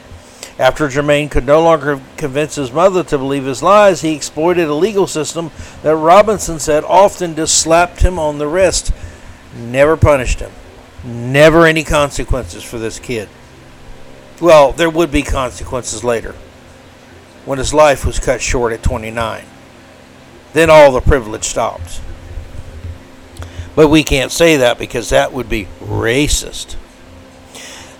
After 0.61 0.87
Jermaine 0.87 1.31
could 1.31 1.47
no 1.47 1.63
longer 1.63 1.99
convince 2.17 2.53
his 2.53 2.71
mother 2.71 3.03
to 3.05 3.17
believe 3.17 3.45
his 3.45 3.63
lies, 3.63 4.01
he 4.01 4.15
exploited 4.15 4.67
a 4.67 4.75
legal 4.75 5.07
system 5.07 5.49
that 5.81 5.95
Robinson 5.95 6.59
said 6.59 6.83
often 6.83 7.35
just 7.35 7.57
slapped 7.57 8.01
him 8.01 8.19
on 8.19 8.37
the 8.37 8.45
wrist, 8.45 8.91
never 9.57 9.97
punished 9.97 10.39
him, 10.39 10.51
never 11.03 11.65
any 11.65 11.83
consequences 11.83 12.63
for 12.63 12.77
this 12.77 12.99
kid. 12.99 13.27
Well, 14.39 14.71
there 14.71 14.91
would 14.91 15.11
be 15.11 15.23
consequences 15.23 16.03
later 16.03 16.35
when 17.43 17.57
his 17.57 17.73
life 17.73 18.05
was 18.05 18.19
cut 18.19 18.39
short 18.39 18.71
at 18.71 18.83
29. 18.83 19.43
Then 20.53 20.69
all 20.69 20.91
the 20.91 21.01
privilege 21.01 21.45
stopped. 21.45 22.01
But 23.75 23.87
we 23.87 24.03
can't 24.03 24.31
say 24.31 24.57
that 24.57 24.77
because 24.77 25.09
that 25.09 25.33
would 25.33 25.49
be 25.49 25.69
racist. 25.79 26.75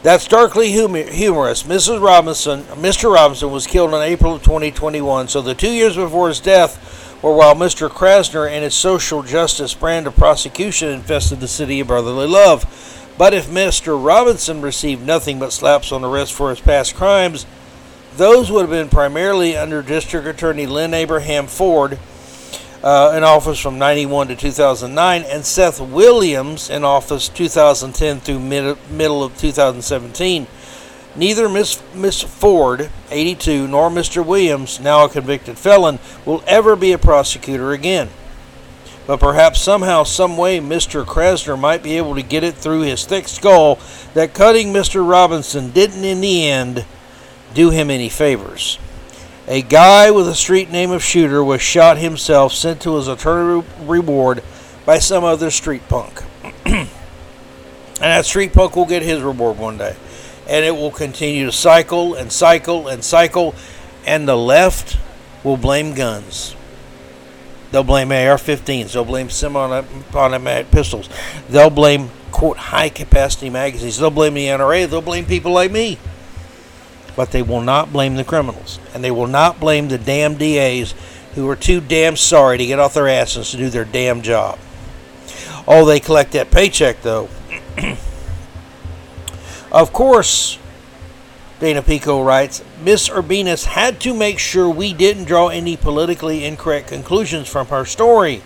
That's 0.03 0.27
darkly 0.27 0.72
humorous. 0.72 1.62
Mrs. 1.62 2.01
Robinson, 2.01 2.63
Mr. 2.63 3.13
Robinson 3.13 3.51
was 3.51 3.67
killed 3.67 3.93
in 3.93 4.01
April 4.01 4.34
of 4.34 4.41
2021, 4.41 5.27
so 5.27 5.43
the 5.43 5.53
two 5.53 5.72
years 5.72 5.96
before 5.96 6.29
his 6.29 6.39
death 6.39 7.22
were 7.22 7.36
while 7.36 7.53
Mr. 7.53 7.88
Krasner 7.88 8.50
and 8.50 8.63
his 8.63 8.74
social 8.74 9.22
justice 9.22 9.75
brand 9.75 10.08
of 10.08 10.15
prosecution 10.15 10.89
infested 10.89 11.39
the 11.39 11.48
city 11.48 11.79
of 11.79 11.88
brotherly 11.88 12.25
love. 12.25 12.65
But 13.20 13.36
if 13.36 13.48
Mr. 13.48 14.03
Robinson 14.03 14.62
received 14.62 15.05
nothing 15.05 15.38
but 15.38 15.53
slaps 15.53 15.91
on 15.91 16.01
the 16.01 16.10
wrist 16.10 16.34
for 16.34 16.50
his 16.50 16.60
past 16.60 16.96
crimes, 16.96 17.46
those 18.15 18.50
would 18.50 18.62
have 18.62 18.72
been 18.72 18.89
primarily 18.89 19.55
under 19.55 19.84
District 19.84 20.25
Attorney 20.25 20.65
Lynne 20.65 20.96
Abraham 20.96 21.46
Ford 21.46 22.00
uh, 22.84 23.14
in 23.16 23.24
office 23.24 23.60
from 23.60 23.78
91 23.78 24.30
to 24.30 24.36
2009, 24.36 25.24
and 25.24 25.46
Seth 25.46 25.80
Williams 25.80 26.70
in 26.70 26.84
office 26.84 27.30
2010 27.30 28.20
through 28.20 28.40
mid- 28.40 28.78
middle 28.90 29.24
of 29.24 29.38
2017. 29.38 30.48
Neither 31.16 31.50
Miss, 31.50 31.82
Miss 31.94 32.22
Ford, 32.22 32.90
82, 33.10 33.68
nor 33.68 33.90
Mr. 33.90 34.26
Williams, 34.26 34.80
now 34.80 35.06
a 35.06 35.10
convicted 35.10 35.58
felon, 35.58 36.00
will 36.26 36.44
ever 36.48 36.76
be 36.76 36.94
a 36.94 36.98
prosecutor 36.98 37.72
again. 37.72 38.10
But 39.06 39.20
perhaps 39.20 39.62
somehow, 39.62 40.04
someway, 40.04 40.60
Mr. 40.60 41.04
Krasner 41.04 41.60
might 41.60 41.84
be 41.84 41.98
able 41.98 42.16
to 42.16 42.22
get 42.22 42.44
it 42.44 42.56
through 42.56 42.82
his 42.82 43.06
thick 43.06 43.28
skull 43.28 43.78
that 44.14 44.34
cutting 44.34 44.72
Mr. 44.72 45.08
Robinson 45.08 45.72
didn't, 45.72 46.06
in 46.06 46.22
the 46.22 46.50
end, 46.50 46.86
do 47.54 47.72
him 47.72 47.90
any 47.90 48.10
favors. 48.10 48.80
A 49.48 49.63
guy 49.63 50.12
with 50.12 50.27
a 50.27 50.36
street 50.36 50.69
name 50.69 50.91
of 50.91 51.03
Shooter 51.03 51.43
was 51.43 51.62
shot 51.62 51.98
himself, 51.98 52.53
sent 52.53 52.81
to 52.81 52.95
his 52.95 53.07
eternal 53.07 53.65
reward 53.81 54.43
by 54.86 55.00
some 55.00 55.24
other 55.24 55.50
street 55.50 55.88
punk. 55.89 56.21
and 56.65 56.88
that 58.00 58.25
street 58.25 58.53
punk 58.53 58.75
will 58.75 58.86
get 58.86 59.01
his 59.01 59.21
reward 59.21 59.57
one 59.57 59.77
day. 59.77 59.95
And 60.48 60.63
it 60.63 60.75
will 60.75 60.91
continue 60.91 61.45
to 61.45 61.51
cycle 61.51 62.13
and 62.13 62.31
cycle 62.31 62.88
and 62.88 63.03
cycle. 63.03 63.55
And 64.05 64.27
the 64.27 64.36
left 64.36 64.98
will 65.43 65.57
blame 65.57 65.95
guns. 65.95 66.55
They'll 67.71 67.83
blame 67.83 68.12
AR 68.12 68.38
15s. 68.38 68.91
They'll 68.91 69.05
blame 69.05 69.29
semi 69.29 69.83
automatic 70.13 70.71
pistols. 70.71 71.10
They'll 71.50 71.69
blame, 71.69 72.10
quote, 72.31 72.57
high 72.57 72.89
capacity 72.89 73.50
magazines. 73.50 73.98
They'll 73.98 74.12
blame 74.12 74.33
the 74.36 74.48
NRA. 74.48 74.88
They'll 74.88 75.01
blame 75.01 75.25
people 75.25 75.51
like 75.51 75.71
me. 75.71 75.98
But 77.15 77.32
they 77.32 77.41
will 77.41 77.62
not 77.62 77.91
blame 77.91 78.15
the 78.15 78.24
criminals. 78.24 78.80
And 78.94 79.03
they 79.03 79.12
will 79.12 79.27
not 79.27 79.60
blame 79.60 79.88
the 79.88 79.98
damn 79.98 80.36
DAs 80.36 80.94
who 81.36 81.50
are 81.50 81.56
too 81.56 81.82
damn 81.82 82.15
sorry 82.15 82.58
to 82.58 82.65
get 82.65 82.80
off 82.80 82.94
their 82.94 83.08
asses 83.08 83.51
to 83.51 83.58
do 83.58 83.70
their 83.70 83.86
damn 83.86 84.22
job. 84.22 84.60
Oh, 85.68 85.86
they 85.86 86.00
collect 86.00 86.32
that 86.32 86.51
paycheck, 86.51 87.01
though. 87.01 87.30
of 89.72 89.94
course, 89.94 90.58
Dana 91.60 91.82
Pico 91.82 92.24
writes, 92.24 92.63
Miss 92.84 93.08
Ubiñas 93.10 93.65
had 93.65 94.00
to 94.01 94.13
make 94.13 94.39
sure 94.39 94.70
we 94.70 94.94
didn't 94.94 95.25
draw 95.25 95.50
any 95.50 95.77
politically 95.77 96.44
incorrect 96.44 96.88
conclusions 96.88 97.48
from 97.48 97.68
her 97.68 97.86
story. 97.86 98.41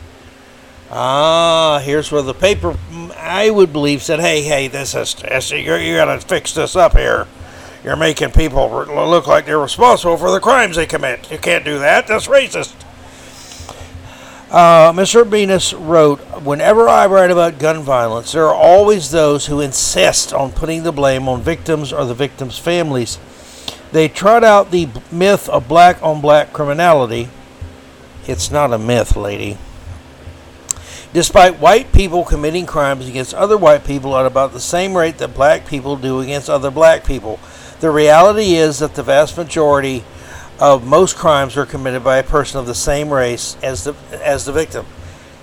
Ah, 0.91 1.81
here's 1.83 2.11
where 2.11 2.21
the 2.21 2.33
paper, 2.33 2.77
I 3.17 3.49
would 3.49 3.73
believe, 3.73 4.03
said, 4.03 4.19
hey, 4.19 4.43
hey, 4.43 4.67
this 4.67 4.93
is, 4.93 5.15
this, 5.15 5.51
you 5.51 5.75
you 5.75 5.95
got 5.95 6.05
to 6.05 6.19
fix 6.19 6.53
this 6.53 6.75
up 6.75 6.93
here. 6.93 7.25
You're 7.85 7.95
making 7.95 8.31
people 8.31 8.67
look 8.67 9.27
like 9.27 9.45
they're 9.45 9.59
responsible 9.59 10.17
for 10.17 10.31
the 10.31 10.39
crimes 10.39 10.75
they 10.75 10.87
commit. 10.87 11.31
You 11.31 11.37
can't 11.37 11.63
do 11.63 11.77
that. 11.77 12.07
That's 12.07 12.25
racist. 12.25 12.73
Uh, 14.49 14.91
Mr. 14.91 15.23
Venus 15.23 15.71
wrote, 15.71 16.17
Whenever 16.41 16.89
I 16.89 17.05
write 17.05 17.29
about 17.29 17.59
gun 17.59 17.83
violence, 17.83 18.31
there 18.31 18.47
are 18.47 18.55
always 18.55 19.11
those 19.11 19.45
who 19.45 19.59
insist 19.59 20.33
on 20.33 20.51
putting 20.51 20.81
the 20.81 20.91
blame 20.91 21.29
on 21.29 21.43
victims 21.43 21.93
or 21.93 22.05
the 22.05 22.15
victims' 22.15 22.57
families. 22.57 23.19
They 23.91 24.07
trot 24.07 24.43
out 24.43 24.71
the 24.71 24.89
myth 25.11 25.47
of 25.47 25.67
black 25.67 26.01
on 26.01 26.21
black 26.21 26.53
criminality. 26.53 27.29
It's 28.25 28.49
not 28.49 28.73
a 28.73 28.79
myth, 28.79 29.15
lady. 29.15 29.59
Despite 31.13 31.59
white 31.59 31.91
people 31.91 32.25
committing 32.25 32.65
crimes 32.65 33.07
against 33.07 33.35
other 33.35 33.57
white 33.57 33.85
people 33.85 34.17
at 34.17 34.25
about 34.25 34.53
the 34.53 34.59
same 34.59 34.97
rate 34.97 35.19
that 35.19 35.35
black 35.35 35.67
people 35.67 35.95
do 35.95 36.19
against 36.19 36.49
other 36.49 36.71
black 36.71 37.05
people, 37.05 37.39
the 37.85 37.91
reality 37.91 38.55
is 38.55 38.79
that 38.79 38.95
the 38.95 39.03
vast 39.03 39.37
majority 39.37 40.03
of 40.59 40.87
most 40.87 41.15
crimes 41.15 41.55
are 41.55 41.67
committed 41.67 42.03
by 42.03 42.17
a 42.17 42.23
person 42.23 42.59
of 42.59 42.65
the 42.65 42.73
same 42.73 43.13
race 43.13 43.57
as 43.61 43.83
the 43.83 43.93
as 44.23 44.45
the 44.45 44.51
victim. 44.51 44.87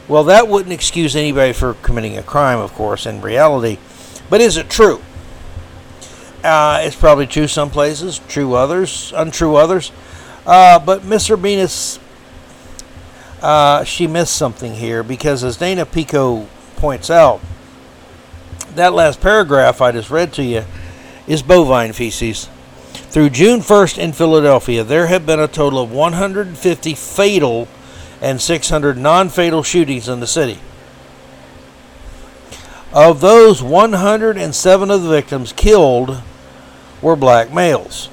Well, 0.08 0.24
that 0.24 0.48
wouldn't 0.48 0.72
excuse 0.72 1.14
anybody 1.14 1.52
for 1.52 1.74
committing 1.74 2.18
a 2.18 2.22
crime, 2.24 2.58
of 2.58 2.72
course, 2.72 3.06
in 3.06 3.20
reality. 3.20 3.78
But 4.28 4.40
is 4.40 4.56
it 4.56 4.68
true? 4.68 5.00
Uh, 6.42 6.80
it's 6.82 6.96
probably 6.96 7.28
true 7.28 7.46
some 7.46 7.70
places, 7.70 8.20
true 8.26 8.54
others, 8.54 9.12
untrue 9.14 9.54
others. 9.54 9.92
Uh, 10.44 10.80
but 10.80 11.02
Mr. 11.02 11.38
Venus, 11.38 12.00
uh, 13.40 13.84
she 13.84 14.08
missed 14.08 14.34
something 14.34 14.74
here 14.74 15.04
because, 15.04 15.44
as 15.44 15.58
Dana 15.58 15.86
Pico 15.86 16.48
points 16.74 17.08
out, 17.08 17.40
that 18.74 18.92
last 18.92 19.20
paragraph 19.20 19.80
I 19.80 19.92
just 19.92 20.10
read 20.10 20.32
to 20.32 20.42
you 20.42 20.64
is 21.26 21.42
bovine 21.42 21.92
feces. 21.92 22.48
Through 22.92 23.30
June 23.30 23.60
1st 23.60 23.98
in 23.98 24.12
Philadelphia, 24.12 24.84
there 24.84 25.06
have 25.06 25.26
been 25.26 25.40
a 25.40 25.48
total 25.48 25.80
of 25.80 25.92
150 25.92 26.94
fatal 26.94 27.68
and 28.20 28.40
600 28.40 28.96
non 28.96 29.28
fatal 29.28 29.62
shootings 29.62 30.08
in 30.08 30.20
the 30.20 30.26
city. 30.26 30.58
Of 32.92 33.20
those, 33.20 33.62
107 33.62 34.90
of 34.90 35.02
the 35.02 35.08
victims 35.08 35.52
killed 35.52 36.22
were 37.00 37.16
black 37.16 37.52
males, 37.52 38.08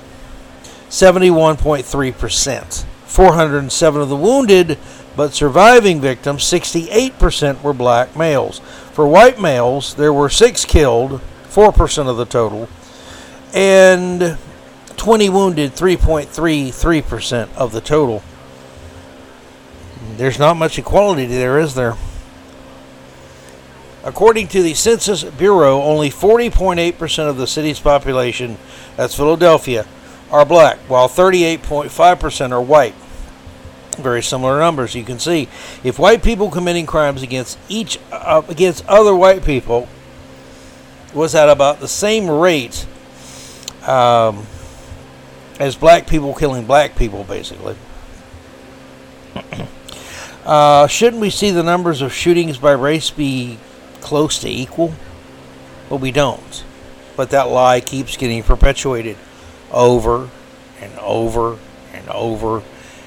71.3%. 0.89 2.85
407 3.05 4.01
of 4.01 4.09
the 4.09 4.15
wounded 4.15 4.77
but 5.15 5.33
surviving 5.33 5.99
victims, 5.99 6.43
68% 6.43 7.61
were 7.61 7.73
black 7.73 8.15
males. 8.15 8.59
For 8.93 9.05
white 9.05 9.37
males, 9.37 9.95
there 9.95 10.13
were 10.13 10.29
six 10.29 10.63
killed, 10.63 11.19
4% 11.49 12.07
of 12.07 12.15
the 12.15 12.25
total, 12.25 12.69
and 13.53 14.37
20 14.97 15.29
wounded, 15.29 15.71
3.33% 15.71 17.55
of 17.55 17.71
the 17.71 17.81
total. 17.81 18.21
There's 20.17 20.37
not 20.37 20.57
much 20.57 20.77
equality 20.77 21.25
there, 21.25 21.59
is 21.59 21.75
there? 21.75 21.95
According 24.03 24.47
to 24.49 24.63
the 24.63 24.73
Census 24.73 25.23
Bureau, 25.23 25.81
only 25.81 26.09
40.8% 26.09 27.29
of 27.29 27.37
the 27.37 27.47
city's 27.47 27.79
population, 27.79 28.57
that's 28.95 29.15
Philadelphia, 29.15 29.85
are 30.31 30.45
black, 30.45 30.77
while 30.89 31.07
38.5% 31.07 32.51
are 32.51 32.61
white. 32.61 32.95
Very 33.97 34.23
similar 34.23 34.59
numbers. 34.59 34.95
You 34.95 35.03
can 35.03 35.19
see 35.19 35.49
if 35.83 35.99
white 35.99 36.23
people 36.23 36.49
committing 36.49 36.85
crimes 36.85 37.21
against 37.21 37.57
each 37.67 37.99
uh, 38.11 38.41
against 38.47 38.85
other 38.87 39.13
white 39.13 39.43
people 39.43 39.89
was 41.13 41.35
at 41.35 41.49
about 41.49 41.81
the 41.81 41.87
same 41.87 42.29
rate 42.29 42.85
um, 43.89 44.45
as 45.59 45.75
black 45.75 46.07
people 46.07 46.33
killing 46.33 46.65
black 46.65 46.95
people, 46.95 47.23
basically. 47.23 47.75
uh, 50.45 50.87
shouldn't 50.87 51.21
we 51.21 51.29
see 51.29 51.51
the 51.51 51.63
numbers 51.63 52.01
of 52.01 52.13
shootings 52.13 52.57
by 52.57 52.71
race 52.71 53.09
be 53.09 53.57
close 53.99 54.39
to 54.39 54.47
equal? 54.47 54.93
But 55.89 55.97
we 55.97 56.11
don't. 56.11 56.63
But 57.17 57.31
that 57.31 57.49
lie 57.49 57.81
keeps 57.81 58.15
getting 58.15 58.43
perpetuated 58.43 59.17
over 59.71 60.29
and 60.79 60.97
over 60.99 61.57
and 61.91 62.07
over. 62.09 62.63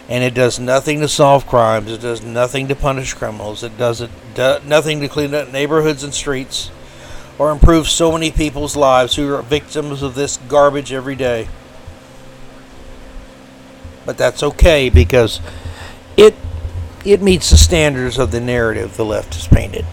And 0.08 0.24
it 0.24 0.34
does 0.34 0.58
nothing 0.58 1.00
to 1.00 1.08
solve 1.08 1.46
crimes. 1.46 1.90
It 1.90 2.02
does 2.02 2.22
nothing 2.22 2.68
to 2.68 2.74
punish 2.74 3.14
criminals. 3.14 3.62
It 3.62 3.78
does, 3.78 4.00
it, 4.00 4.10
do, 4.34 4.58
nothing 4.66 5.00
to 5.00 5.08
clean 5.08 5.32
up 5.32 5.52
neighborhoods 5.52 6.02
and 6.02 6.12
streets 6.12 6.70
or 7.38 7.50
improve 7.50 7.88
so 7.88 8.12
many 8.12 8.30
people's 8.30 8.76
lives 8.76 9.16
who 9.16 9.32
are 9.34 9.42
victims 9.42 10.02
of 10.02 10.14
this 10.14 10.36
garbage 10.48 10.92
every 10.92 11.16
day. 11.16 11.48
But 14.04 14.18
that's 14.18 14.42
okay 14.42 14.88
because 14.90 15.40
it 16.16 16.34
it 17.04 17.20
meets 17.20 17.50
the 17.50 17.56
standards 17.56 18.18
of 18.18 18.30
the 18.30 18.40
narrative 18.40 18.96
the 18.96 19.04
left 19.04 19.34
has 19.34 19.48
painted. 19.48 19.84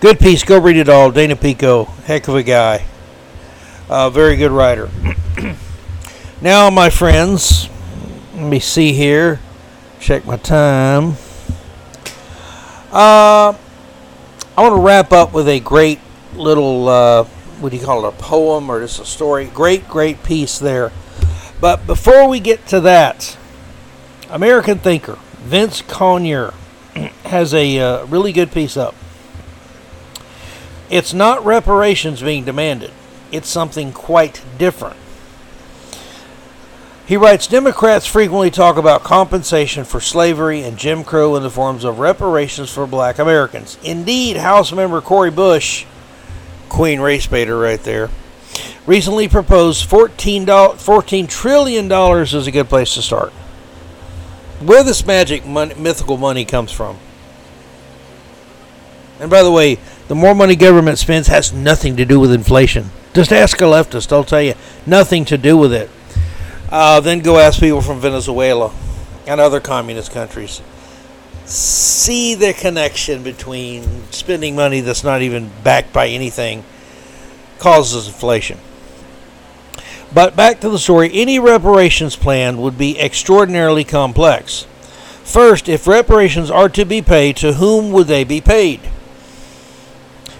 Good 0.00 0.18
piece. 0.18 0.44
Go 0.44 0.60
read 0.60 0.76
it 0.76 0.88
all. 0.88 1.10
Dana 1.10 1.36
Pico, 1.36 1.84
heck 2.04 2.28
of 2.28 2.34
a 2.34 2.42
guy. 2.42 2.84
Uh, 3.88 4.10
very 4.10 4.36
good 4.36 4.50
writer. 4.50 4.90
now, 6.42 6.68
my 6.68 6.90
friends, 6.90 7.70
let 8.34 8.46
me 8.46 8.60
see 8.60 8.92
here. 8.92 9.40
Check 9.98 10.26
my 10.26 10.36
time. 10.36 11.14
Uh, 12.92 13.54
I 14.56 14.62
want 14.62 14.74
to 14.74 14.80
wrap 14.80 15.12
up 15.12 15.34
with 15.34 15.48
a 15.48 15.60
great 15.60 16.00
little, 16.34 16.88
uh, 16.88 17.24
what 17.60 17.72
do 17.72 17.76
you 17.76 17.84
call 17.84 18.06
it, 18.06 18.08
a 18.08 18.16
poem 18.16 18.70
or 18.70 18.80
just 18.80 18.98
a 18.98 19.04
story? 19.04 19.44
Great, 19.48 19.86
great 19.86 20.22
piece 20.22 20.58
there. 20.58 20.92
But 21.60 21.86
before 21.86 22.26
we 22.26 22.40
get 22.40 22.66
to 22.68 22.80
that, 22.80 23.36
American 24.30 24.78
thinker 24.78 25.18
Vince 25.40 25.82
Coyner 25.82 26.54
has 27.24 27.52
a 27.52 27.78
uh, 27.78 28.06
really 28.06 28.32
good 28.32 28.50
piece 28.50 28.78
up. 28.78 28.94
It's 30.88 31.12
not 31.12 31.44
reparations 31.44 32.22
being 32.22 32.46
demanded, 32.46 32.92
it's 33.30 33.50
something 33.50 33.92
quite 33.92 34.42
different. 34.56 34.96
He 37.06 37.16
writes 37.16 37.46
Democrats 37.46 38.04
frequently 38.04 38.50
talk 38.50 38.76
about 38.76 39.04
compensation 39.04 39.84
for 39.84 40.00
slavery 40.00 40.64
and 40.64 40.76
Jim 40.76 41.04
Crow 41.04 41.36
in 41.36 41.44
the 41.44 41.50
forms 41.50 41.84
of 41.84 42.00
reparations 42.00 42.72
for 42.72 42.84
black 42.84 43.20
Americans. 43.20 43.78
Indeed, 43.84 44.36
House 44.36 44.72
member 44.72 45.00
Cori 45.00 45.30
Bush, 45.30 45.86
Queen 46.68 46.98
race 46.98 47.28
baiter 47.28 47.56
right 47.56 47.80
there, 47.80 48.10
recently 48.86 49.28
proposed 49.28 49.88
$14, 49.88 50.46
$14 50.46 51.28
trillion 51.28 51.92
is 52.22 52.46
a 52.48 52.50
good 52.50 52.68
place 52.68 52.94
to 52.94 53.02
start. 53.02 53.32
Where 54.60 54.82
this 54.82 55.06
magic 55.06 55.46
money, 55.46 55.74
mythical 55.74 56.16
money 56.16 56.44
comes 56.44 56.72
from. 56.72 56.98
And 59.20 59.30
by 59.30 59.44
the 59.44 59.52
way, 59.52 59.78
the 60.08 60.16
more 60.16 60.34
money 60.34 60.56
government 60.56 60.98
spends 60.98 61.28
has 61.28 61.52
nothing 61.52 61.96
to 61.98 62.04
do 62.04 62.18
with 62.18 62.32
inflation. 62.32 62.90
Just 63.14 63.32
ask 63.32 63.60
a 63.60 63.64
leftist, 63.64 64.08
they'll 64.08 64.24
tell 64.24 64.42
you 64.42 64.54
nothing 64.86 65.24
to 65.26 65.38
do 65.38 65.56
with 65.56 65.72
it. 65.72 65.88
Uh, 66.70 67.00
then 67.00 67.20
go 67.20 67.38
ask 67.38 67.60
people 67.60 67.80
from 67.80 68.00
Venezuela 68.00 68.72
and 69.26 69.40
other 69.40 69.60
communist 69.60 70.10
countries. 70.12 70.60
See 71.44 72.34
the 72.34 72.52
connection 72.52 73.22
between 73.22 74.10
spending 74.10 74.56
money 74.56 74.80
that's 74.80 75.04
not 75.04 75.22
even 75.22 75.50
backed 75.62 75.92
by 75.92 76.08
anything 76.08 76.64
causes 77.58 78.08
inflation. 78.08 78.58
But 80.12 80.34
back 80.34 80.60
to 80.60 80.68
the 80.68 80.78
story 80.78 81.10
any 81.12 81.38
reparations 81.38 82.16
plan 82.16 82.58
would 82.58 82.78
be 82.78 82.98
extraordinarily 82.98 83.84
complex. 83.84 84.66
First, 85.24 85.68
if 85.68 85.86
reparations 85.86 86.50
are 86.50 86.68
to 86.70 86.84
be 86.84 87.02
paid, 87.02 87.36
to 87.38 87.54
whom 87.54 87.90
would 87.92 88.06
they 88.06 88.24
be 88.24 88.40
paid? 88.40 88.80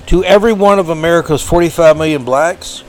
To 0.06 0.24
every 0.24 0.52
one 0.52 0.78
of 0.78 0.88
America's 0.88 1.42
45 1.42 1.96
million 1.96 2.24
blacks? 2.24 2.84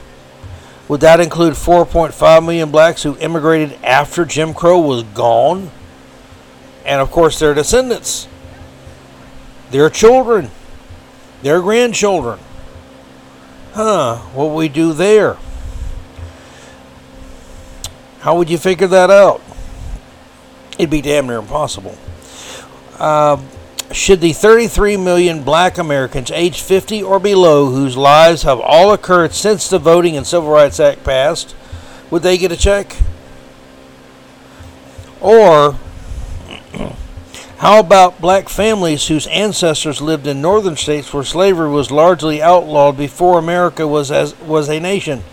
Would 0.88 1.02
that 1.02 1.20
include 1.20 1.52
4.5 1.52 2.42
million 2.44 2.70
blacks 2.70 3.02
who 3.02 3.16
immigrated 3.18 3.78
after 3.84 4.24
Jim 4.24 4.54
Crow 4.54 4.78
was 4.78 5.02
gone? 5.02 5.70
And 6.86 7.02
of 7.02 7.10
course, 7.10 7.38
their 7.38 7.52
descendants, 7.52 8.26
their 9.70 9.90
children, 9.90 10.50
their 11.42 11.60
grandchildren. 11.60 12.38
Huh, 13.74 14.16
what 14.32 14.54
we 14.54 14.68
do 14.70 14.94
there? 14.94 15.36
How 18.20 18.36
would 18.36 18.48
you 18.48 18.56
figure 18.58 18.86
that 18.86 19.10
out? 19.10 19.42
It'd 20.72 20.90
be 20.90 21.02
damn 21.02 21.26
near 21.26 21.38
impossible. 21.38 21.96
Uh, 22.98 23.36
should 23.92 24.20
the 24.20 24.32
33 24.32 24.96
million 24.96 25.42
black 25.42 25.78
Americans 25.78 26.30
aged 26.30 26.60
50 26.60 27.02
or 27.02 27.18
below 27.18 27.70
whose 27.70 27.96
lives 27.96 28.42
have 28.42 28.60
all 28.60 28.92
occurred 28.92 29.32
since 29.32 29.68
the 29.68 29.78
Voting 29.78 30.16
and 30.16 30.26
Civil 30.26 30.50
Rights 30.50 30.78
Act 30.78 31.04
passed, 31.04 31.56
would 32.10 32.22
they 32.22 32.36
get 32.36 32.52
a 32.52 32.56
check? 32.56 32.96
Or 35.20 35.76
how 37.58 37.80
about 37.80 38.20
black 38.20 38.48
families 38.48 39.08
whose 39.08 39.26
ancestors 39.28 40.00
lived 40.00 40.26
in 40.26 40.40
northern 40.40 40.76
states 40.76 41.12
where 41.12 41.24
slavery 41.24 41.68
was 41.68 41.90
largely 41.90 42.40
outlawed 42.40 42.96
before 42.96 43.38
America 43.38 43.86
was 43.86 44.12
as 44.12 44.38
was 44.40 44.68
a 44.68 44.78
nation 44.78 45.24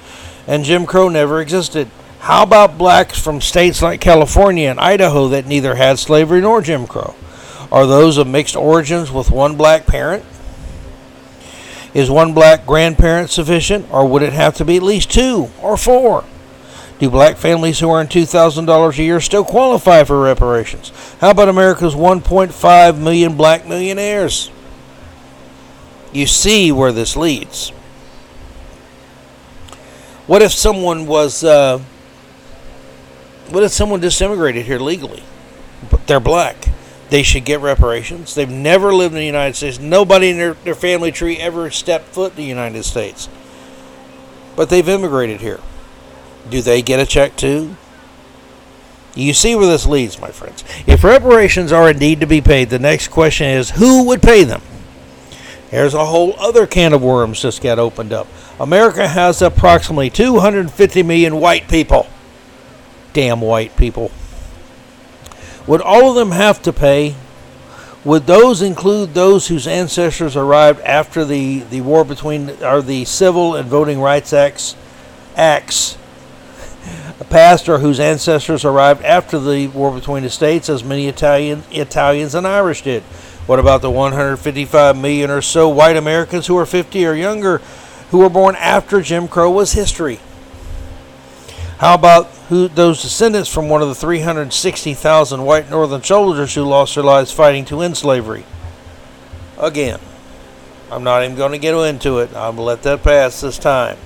and 0.47 0.63
Jim 0.63 0.85
Crow 0.85 1.09
never 1.09 1.39
existed? 1.39 1.89
How 2.21 2.41
about 2.41 2.79
blacks 2.79 3.19
from 3.19 3.41
states 3.41 3.83
like 3.83 4.01
California 4.01 4.69
and 4.69 4.79
Idaho 4.79 5.27
that 5.27 5.45
neither 5.45 5.75
had 5.75 5.99
slavery 5.99 6.41
nor 6.41 6.61
Jim 6.61 6.87
Crow? 6.87 7.13
Are 7.71 7.85
those 7.85 8.17
of 8.17 8.27
mixed 8.27 8.55
origins 8.55 9.11
with 9.11 9.31
one 9.31 9.55
black 9.55 9.85
parent? 9.85 10.23
Is 11.93 12.09
one 12.09 12.33
black 12.33 12.65
grandparent 12.65 13.29
sufficient, 13.29 13.87
or 13.89 14.05
would 14.07 14.21
it 14.21 14.33
have 14.33 14.55
to 14.55 14.65
be 14.65 14.75
at 14.75 14.83
least 14.83 15.11
two 15.11 15.49
or 15.61 15.77
four? 15.77 16.25
Do 16.99 17.09
black 17.09 17.37
families 17.37 17.79
who 17.79 17.91
earn 17.91 18.07
$2,000 18.07 18.97
a 18.97 19.03
year 19.03 19.19
still 19.19 19.43
qualify 19.43 20.03
for 20.03 20.21
reparations? 20.21 20.91
How 21.19 21.31
about 21.31 21.49
America's 21.49 21.93
1.5 21.93 22.97
million 22.97 23.35
black 23.35 23.67
millionaires? 23.67 24.49
You 26.13 26.25
see 26.25 26.71
where 26.71 26.93
this 26.93 27.17
leads. 27.17 27.69
What 30.27 30.41
if 30.41 30.53
someone 30.53 31.05
was, 31.05 31.43
uh, 31.43 31.79
what 33.49 33.63
if 33.63 33.71
someone 33.71 34.01
just 34.01 34.17
here 34.17 34.79
legally? 34.79 35.23
But 35.91 36.07
they're 36.07 36.21
black. 36.21 36.55
They 37.15 37.23
should 37.23 37.45
get 37.45 37.61
reparations. 37.61 38.35
They've 38.35 38.49
never 38.49 38.93
lived 38.93 39.13
in 39.13 39.19
the 39.19 39.25
United 39.25 39.55
States. 39.55 39.79
Nobody 39.79 40.31
in 40.31 40.37
their, 40.37 40.53
their 40.53 40.75
family 40.75 41.13
tree 41.13 41.37
ever 41.37 41.71
stepped 41.71 42.09
foot 42.09 42.31
in 42.31 42.35
the 42.35 42.43
United 42.43 42.83
States. 42.83 43.29
But 44.57 44.69
they've 44.69 44.89
immigrated 44.89 45.39
here. 45.39 45.61
Do 46.49 46.61
they 46.61 46.81
get 46.81 46.99
a 46.99 47.05
check 47.05 47.37
too? 47.37 47.77
You 49.15 49.33
see 49.33 49.55
where 49.55 49.65
this 49.65 49.85
leads, 49.85 50.19
my 50.19 50.31
friends. 50.31 50.65
If 50.85 51.05
reparations 51.05 51.71
are 51.71 51.89
indeed 51.89 52.19
to 52.19 52.27
be 52.27 52.41
paid, 52.41 52.69
the 52.69 52.79
next 52.79 53.07
question 53.07 53.47
is 53.47 53.69
who 53.69 54.03
would 54.07 54.21
pay 54.21 54.43
them? 54.43 54.61
There's 55.71 55.93
a 55.93 56.03
whole 56.03 56.37
other 56.37 56.67
can 56.67 56.91
of 56.91 57.01
worms 57.01 57.41
just 57.41 57.63
got 57.63 57.79
opened 57.79 58.11
up. 58.11 58.27
America 58.59 59.07
has 59.07 59.41
approximately 59.41 60.09
250 60.09 61.01
million 61.03 61.39
white 61.39 61.69
people. 61.69 62.07
Damn 63.13 63.39
white 63.39 63.77
people. 63.77 64.11
Would 65.67 65.81
all 65.81 66.09
of 66.09 66.15
them 66.15 66.31
have 66.31 66.61
to 66.63 66.73
pay? 66.73 67.15
Would 68.03 68.27
those 68.27 68.61
include 68.61 69.15
those 69.15 69.47
whose 69.47 69.65
ancestors 69.65 70.35
arrived 70.35 70.79
after 70.81 71.25
the, 71.25 71.61
the 71.61 71.81
war 71.81 72.05
between 72.05 72.51
or 72.63 72.83
the 72.83 73.03
Civil 73.05 73.55
and 73.55 73.67
Voting 73.67 73.99
Rights 73.99 74.31
Acts 74.31 74.75
acts 75.35 75.97
passed 77.29 77.67
or 77.67 77.79
whose 77.79 77.99
ancestors 77.99 78.63
arrived 78.63 79.03
after 79.03 79.39
the 79.39 79.67
war 79.67 79.91
between 79.91 80.21
the 80.21 80.29
states, 80.29 80.69
as 80.69 80.83
many 80.83 81.07
Italian, 81.07 81.63
Italians 81.71 82.35
and 82.35 82.45
Irish 82.45 82.83
did? 82.83 83.01
What 83.47 83.59
about 83.59 83.81
the 83.81 83.89
155 83.89 84.97
million 84.97 85.31
or 85.31 85.41
so 85.41 85.67
white 85.67 85.97
Americans 85.97 86.45
who 86.45 86.57
are 86.57 86.65
50 86.65 87.05
or 87.05 87.13
younger 87.13 87.57
who 88.11 88.19
were 88.19 88.29
born 88.29 88.55
after 88.55 89.01
Jim 89.01 89.27
Crow 89.27 89.49
was 89.49 89.73
history? 89.73 90.19
How 91.77 91.93
about 91.93 92.27
who 92.47 92.69
those 92.69 93.01
descendants 93.01 93.53
from 93.53 93.67
one 93.67 93.81
of 93.81 93.89
the 93.89 93.95
360,000 93.95 95.43
white 95.43 95.69
Northern 95.69 96.03
soldiers 96.03 96.55
who 96.55 96.63
lost 96.63 96.95
their 96.95 97.03
lives 97.03 97.33
fighting 97.33 97.65
to 97.65 97.81
end 97.81 97.97
slavery? 97.97 98.45
Again, 99.57 99.99
I'm 100.89 101.03
not 101.03 101.23
even 101.23 101.35
going 101.35 101.51
to 101.51 101.57
get 101.57 101.73
into 101.73 102.19
it. 102.19 102.29
I'm 102.29 102.55
going 102.55 102.57
to 102.57 102.61
let 102.61 102.83
that 102.83 103.03
pass 103.03 103.41
this 103.41 103.57
time. 103.57 103.97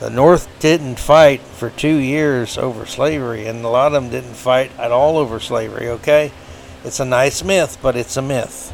The 0.00 0.08
North 0.08 0.48
didn't 0.60 0.98
fight 0.98 1.42
for 1.42 1.68
two 1.70 1.94
years 1.94 2.56
over 2.56 2.86
slavery, 2.86 3.46
and 3.46 3.64
a 3.64 3.68
lot 3.68 3.88
of 3.88 3.92
them 3.92 4.10
didn't 4.10 4.34
fight 4.34 4.70
at 4.78 4.90
all 4.90 5.18
over 5.18 5.38
slavery, 5.38 5.88
okay? 5.88 6.32
It's 6.84 7.00
a 7.00 7.04
nice 7.04 7.44
myth, 7.44 7.78
but 7.82 7.96
it's 7.96 8.16
a 8.16 8.22
myth. 8.22 8.72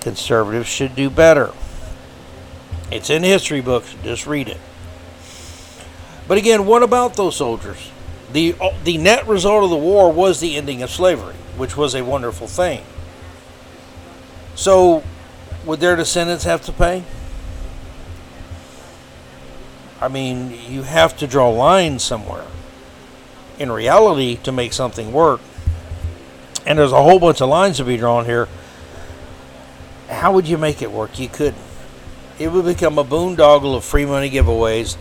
Conservatives 0.00 0.68
should 0.68 0.94
do 0.94 1.10
better. 1.10 1.52
It's 2.90 3.10
in 3.10 3.22
history 3.22 3.60
books, 3.60 3.94
just 4.02 4.26
read 4.26 4.48
it. 4.48 4.60
But 6.26 6.38
again, 6.38 6.66
what 6.66 6.82
about 6.82 7.14
those 7.14 7.36
soldiers? 7.36 7.90
The, 8.32 8.54
uh, 8.60 8.70
the 8.82 8.98
net 8.98 9.26
result 9.26 9.64
of 9.64 9.70
the 9.70 9.76
war 9.76 10.12
was 10.12 10.40
the 10.40 10.56
ending 10.56 10.82
of 10.82 10.90
slavery, 10.90 11.34
which 11.56 11.76
was 11.76 11.94
a 11.94 12.02
wonderful 12.02 12.46
thing. 12.46 12.82
So, 14.54 15.02
would 15.64 15.80
their 15.80 15.96
descendants 15.96 16.44
have 16.44 16.62
to 16.62 16.72
pay? 16.72 17.04
I 20.00 20.08
mean, 20.08 20.58
you 20.68 20.82
have 20.82 21.16
to 21.18 21.26
draw 21.26 21.48
lines 21.50 22.02
somewhere. 22.02 22.46
In 23.58 23.70
reality, 23.70 24.36
to 24.42 24.52
make 24.52 24.72
something 24.72 25.12
work, 25.12 25.40
and 26.66 26.78
there's 26.78 26.92
a 26.92 27.02
whole 27.02 27.20
bunch 27.20 27.40
of 27.40 27.48
lines 27.48 27.76
to 27.76 27.84
be 27.84 27.96
drawn 27.96 28.24
here. 28.24 28.48
How 30.08 30.32
would 30.32 30.48
you 30.48 30.58
make 30.58 30.82
it 30.82 30.90
work? 30.90 31.18
You 31.18 31.28
couldn't. 31.28 31.62
It 32.38 32.50
would 32.50 32.64
become 32.64 32.98
a 32.98 33.04
boondoggle 33.04 33.76
of 33.76 33.84
free 33.84 34.06
money 34.06 34.28
giveaways 34.28 34.96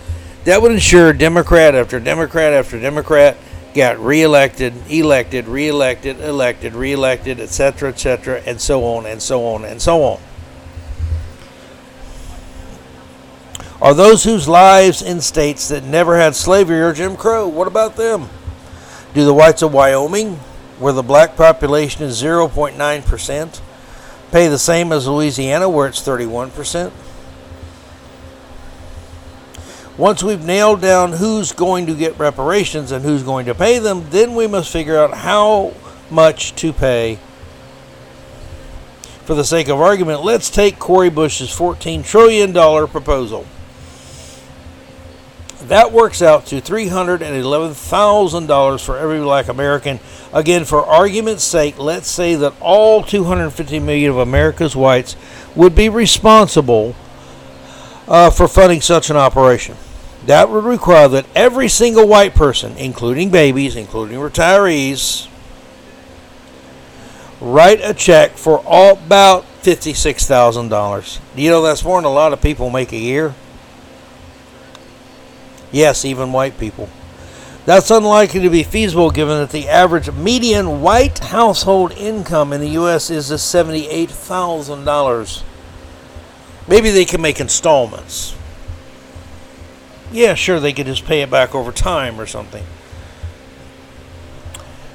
that 0.46 0.62
would 0.62 0.72
ensure 0.72 1.14
Democrat 1.14 1.76
after 1.76 2.00
Democrat 2.00 2.54
after 2.54 2.80
Democrat 2.80 3.38
got 3.74 4.00
reelected, 4.00 4.74
elected, 4.90 5.48
reelected, 5.48 6.20
elected, 6.20 6.74
reelected, 6.74 7.40
etc., 7.40 7.90
etc., 7.90 8.42
and 8.46 8.60
so 8.60 8.84
on 8.86 9.06
and 9.06 9.22
so 9.22 9.46
on 9.46 9.66
and 9.66 9.82
so 9.82 10.04
on. 10.04 10.20
Are 13.82 13.94
those 13.94 14.24
whose 14.24 14.48
lives 14.48 15.02
in 15.02 15.20
states 15.20 15.68
that 15.68 15.84
never 15.84 16.18
had 16.18 16.36
slavery 16.36 16.82
or 16.82 16.94
Jim 16.94 17.18
Crow? 17.18 17.48
What 17.48 17.68
about 17.68 17.96
them? 17.96 18.30
Do 19.14 19.26
the 19.26 19.34
whites 19.34 19.62
of 19.62 19.74
Wyoming, 19.74 20.36
where 20.80 20.94
the 20.94 21.04
black 21.04 21.36
population 21.36 22.04
is 22.04 22.22
0.9%, 22.22 23.62
pay 24.32 24.48
the 24.48 24.58
same 24.58 24.92
as 24.92 25.08
Louisiana, 25.08 25.68
where 25.68 25.88
it's 25.88 26.02
31%? 26.02 26.92
Once 29.98 30.24
we've 30.24 30.44
nailed 30.44 30.82
down 30.82 31.14
who's 31.14 31.52
going 31.52 31.86
to 31.86 31.96
get 31.96 32.18
reparations 32.18 32.92
and 32.92 33.06
who's 33.06 33.22
going 33.22 33.46
to 33.46 33.54
pay 33.54 33.78
them, 33.78 34.10
then 34.10 34.34
we 34.34 34.48
must 34.48 34.72
figure 34.72 34.98
out 34.98 35.14
how 35.14 35.72
much 36.10 36.56
to 36.56 36.74
pay. 36.74 37.20
For 39.26 39.36
the 39.36 39.46
sake 39.46 39.70
of 39.70 39.80
argument, 39.80 40.24
let's 40.24 40.50
take 40.50 40.80
Cori 40.80 41.10
Bush's 41.10 41.50
$14 41.50 42.04
trillion 42.04 42.52
proposal. 42.88 43.46
That 45.66 45.92
works 45.94 46.24
out 46.24 46.48
to 46.48 46.60
$311,000 46.60 48.86
for 48.86 48.98
every 48.98 49.20
black 49.20 49.48
American. 49.48 50.02
Again, 50.34 50.66
for 50.66 50.86
argument's 50.86 51.46
sake, 51.46 51.78
let's 51.78 52.10
say 52.10 52.36
that 52.36 52.54
all 52.60 53.02
250 53.02 53.80
million 53.80 54.12
of 54.12 54.18
America's 54.18 54.76
whites 54.76 55.16
would 55.56 55.74
be 55.74 55.88
responsible 55.88 56.98
uh, 58.08 58.30
for 58.30 58.48
funding 58.48 58.82
such 58.82 59.10
an 59.10 59.18
operation. 59.18 59.76
That 60.26 60.50
would 60.50 60.64
require 60.64 61.10
that 61.10 61.26
every 61.36 61.68
single 61.68 62.08
white 62.08 62.34
person, 62.34 62.78
including 62.78 63.30
babies, 63.30 63.76
including 63.76 64.18
retirees, 64.18 65.28
write 67.42 67.82
a 67.84 67.94
check 67.94 68.38
for 68.38 68.64
all 68.66 68.94
about 68.94 69.44
$56,000. 69.64 71.20
Do 71.36 71.42
you 71.42 71.50
know, 71.50 71.62
that's 71.62 71.84
more 71.84 72.00
than 72.00 72.06
a 72.06 72.14
lot 72.14 72.32
of 72.32 72.42
people 72.42 72.70
make 72.70 72.94
a 72.94 72.98
year. 72.98 73.36
Yes, 75.72 76.06
even 76.06 76.32
white 76.32 76.58
people. 76.58 76.88
That's 77.66 77.92
unlikely 77.92 78.42
to 78.42 78.50
be 78.50 78.64
feasible 78.64 79.10
given 79.10 79.38
that 79.40 79.52
the 79.52 79.70
average 79.70 80.12
median 80.12 80.82
white 80.82 81.20
household 81.20 81.94
income 81.94 82.52
in 82.54 82.62
the 82.62 82.70
U.S. 82.72 83.10
is 83.10 83.32
$78,000. 83.32 85.44
Maybe 86.68 86.90
they 86.90 87.06
can 87.06 87.22
make 87.22 87.40
installments. 87.40 88.36
Yeah, 90.12 90.36
sure, 90.36 90.60
they 90.60 90.74
could 90.74 90.86
just 90.86 91.06
pay 91.06 91.22
it 91.22 91.30
back 91.30 91.56
over 91.56 91.72
time 91.72 92.20
or 92.20 92.26
something. 92.26 92.64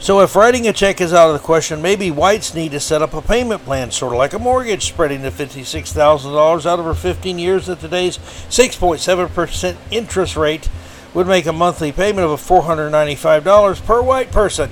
So 0.01 0.21
if 0.21 0.37
writing 0.37 0.69
a 0.69 0.73
check 0.73 1.01
is 1.01 1.13
out 1.13 1.29
of 1.29 1.33
the 1.33 1.45
question, 1.45 1.83
maybe 1.83 2.11
whites 2.11 2.55
need 2.55 2.71
to 2.71 2.81
set 2.81 3.03
up 3.03 3.15
a 3.15 3.21
payment 3.21 3.65
plan, 3.65 3.91
sort 3.91 4.13
of 4.13 4.19
like 4.19 4.33
a 4.33 4.39
mortgage, 4.39 4.87
spreading 4.87 5.23
the 5.23 5.31
$56,000 5.31 6.67
out 6.67 6.79
over 6.79 6.95
15 6.95 7.39
years 7.39 7.69
at 7.69 7.81
today's 7.81 8.19
6.7% 8.19 9.77
interest 9.91 10.37
rate 10.37 10.69
would 11.15 11.27
make 11.27 11.47
a 11.47 11.53
monthly 11.53 11.91
payment 11.91 12.31
of 12.31 12.41
$495 12.41 13.85
per 13.85 14.01
white 14.01 14.31
person. 14.31 14.71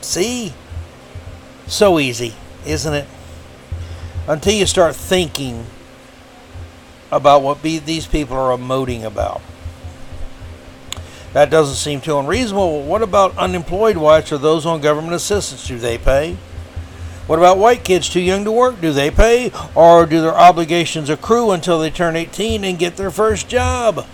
See? 0.00 0.54
So 1.66 1.98
easy, 1.98 2.34
isn't 2.64 2.94
it? 2.94 3.06
Until 4.26 4.54
you 4.54 4.66
start 4.66 4.96
thinking 4.96 5.66
about 7.12 7.42
what 7.42 7.62
be, 7.62 7.78
these 7.78 8.06
people 8.06 8.36
are 8.36 8.56
emoting 8.56 9.04
about. 9.04 9.40
That 11.32 11.50
doesn't 11.50 11.76
seem 11.76 12.00
too 12.00 12.18
unreasonable. 12.18 12.82
What 12.82 13.02
about 13.02 13.36
unemployed 13.36 13.96
whites 13.96 14.32
or 14.32 14.38
those 14.38 14.64
on 14.64 14.80
government 14.80 15.14
assistance? 15.14 15.68
Do 15.68 15.78
they 15.78 15.98
pay? 15.98 16.36
What 17.26 17.38
about 17.38 17.58
white 17.58 17.84
kids 17.84 18.08
too 18.08 18.20
young 18.20 18.44
to 18.44 18.52
work? 18.52 18.80
Do 18.80 18.92
they 18.92 19.10
pay? 19.10 19.52
Or 19.74 20.06
do 20.06 20.20
their 20.20 20.34
obligations 20.34 21.10
accrue 21.10 21.50
until 21.50 21.78
they 21.78 21.90
turn 21.90 22.16
18 22.16 22.64
and 22.64 22.78
get 22.78 22.96
their 22.96 23.10
first 23.10 23.48
job? 23.48 24.06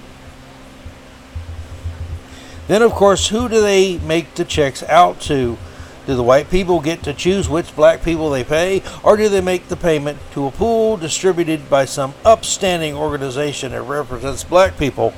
Then, 2.68 2.82
of 2.82 2.92
course, 2.92 3.28
who 3.28 3.48
do 3.48 3.60
they 3.60 3.98
make 3.98 4.34
the 4.34 4.44
checks 4.44 4.82
out 4.84 5.20
to? 5.22 5.58
Do 6.06 6.16
the 6.16 6.22
white 6.22 6.50
people 6.50 6.80
get 6.80 7.02
to 7.04 7.14
choose 7.14 7.48
which 7.48 7.76
black 7.76 8.02
people 8.02 8.30
they 8.30 8.42
pay, 8.42 8.82
or 9.04 9.16
do 9.16 9.28
they 9.28 9.40
make 9.40 9.68
the 9.68 9.76
payment 9.76 10.18
to 10.32 10.46
a 10.46 10.50
pool 10.50 10.96
distributed 10.96 11.70
by 11.70 11.84
some 11.84 12.14
upstanding 12.24 12.94
organization 12.94 13.72
that 13.72 13.82
represents 13.82 14.42
black 14.42 14.76
people, 14.78 15.14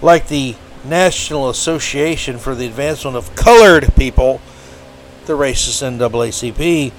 like 0.00 0.28
the 0.28 0.54
National 0.84 1.48
Association 1.48 2.38
for 2.38 2.54
the 2.54 2.66
Advancement 2.66 3.16
of 3.16 3.34
Colored 3.34 3.94
People, 3.96 4.40
the 5.26 5.32
racist 5.32 5.82
NAACP, 5.82 6.92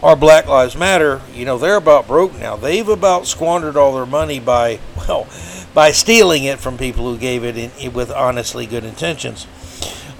or 0.00 0.16
Black 0.16 0.46
Lives 0.46 0.76
Matter, 0.76 1.22
you 1.32 1.44
know, 1.44 1.58
they're 1.58 1.76
about 1.76 2.06
broke 2.06 2.34
now. 2.38 2.56
They've 2.56 2.88
about 2.88 3.26
squandered 3.26 3.76
all 3.76 3.94
their 3.94 4.06
money 4.06 4.38
by, 4.38 4.78
well, 4.96 5.26
by 5.72 5.92
stealing 5.92 6.44
it 6.44 6.58
from 6.58 6.78
people 6.78 7.10
who 7.10 7.18
gave 7.18 7.42
it 7.42 7.56
in, 7.56 7.92
with 7.92 8.10
honestly 8.10 8.66
good 8.66 8.84
intentions. 8.84 9.46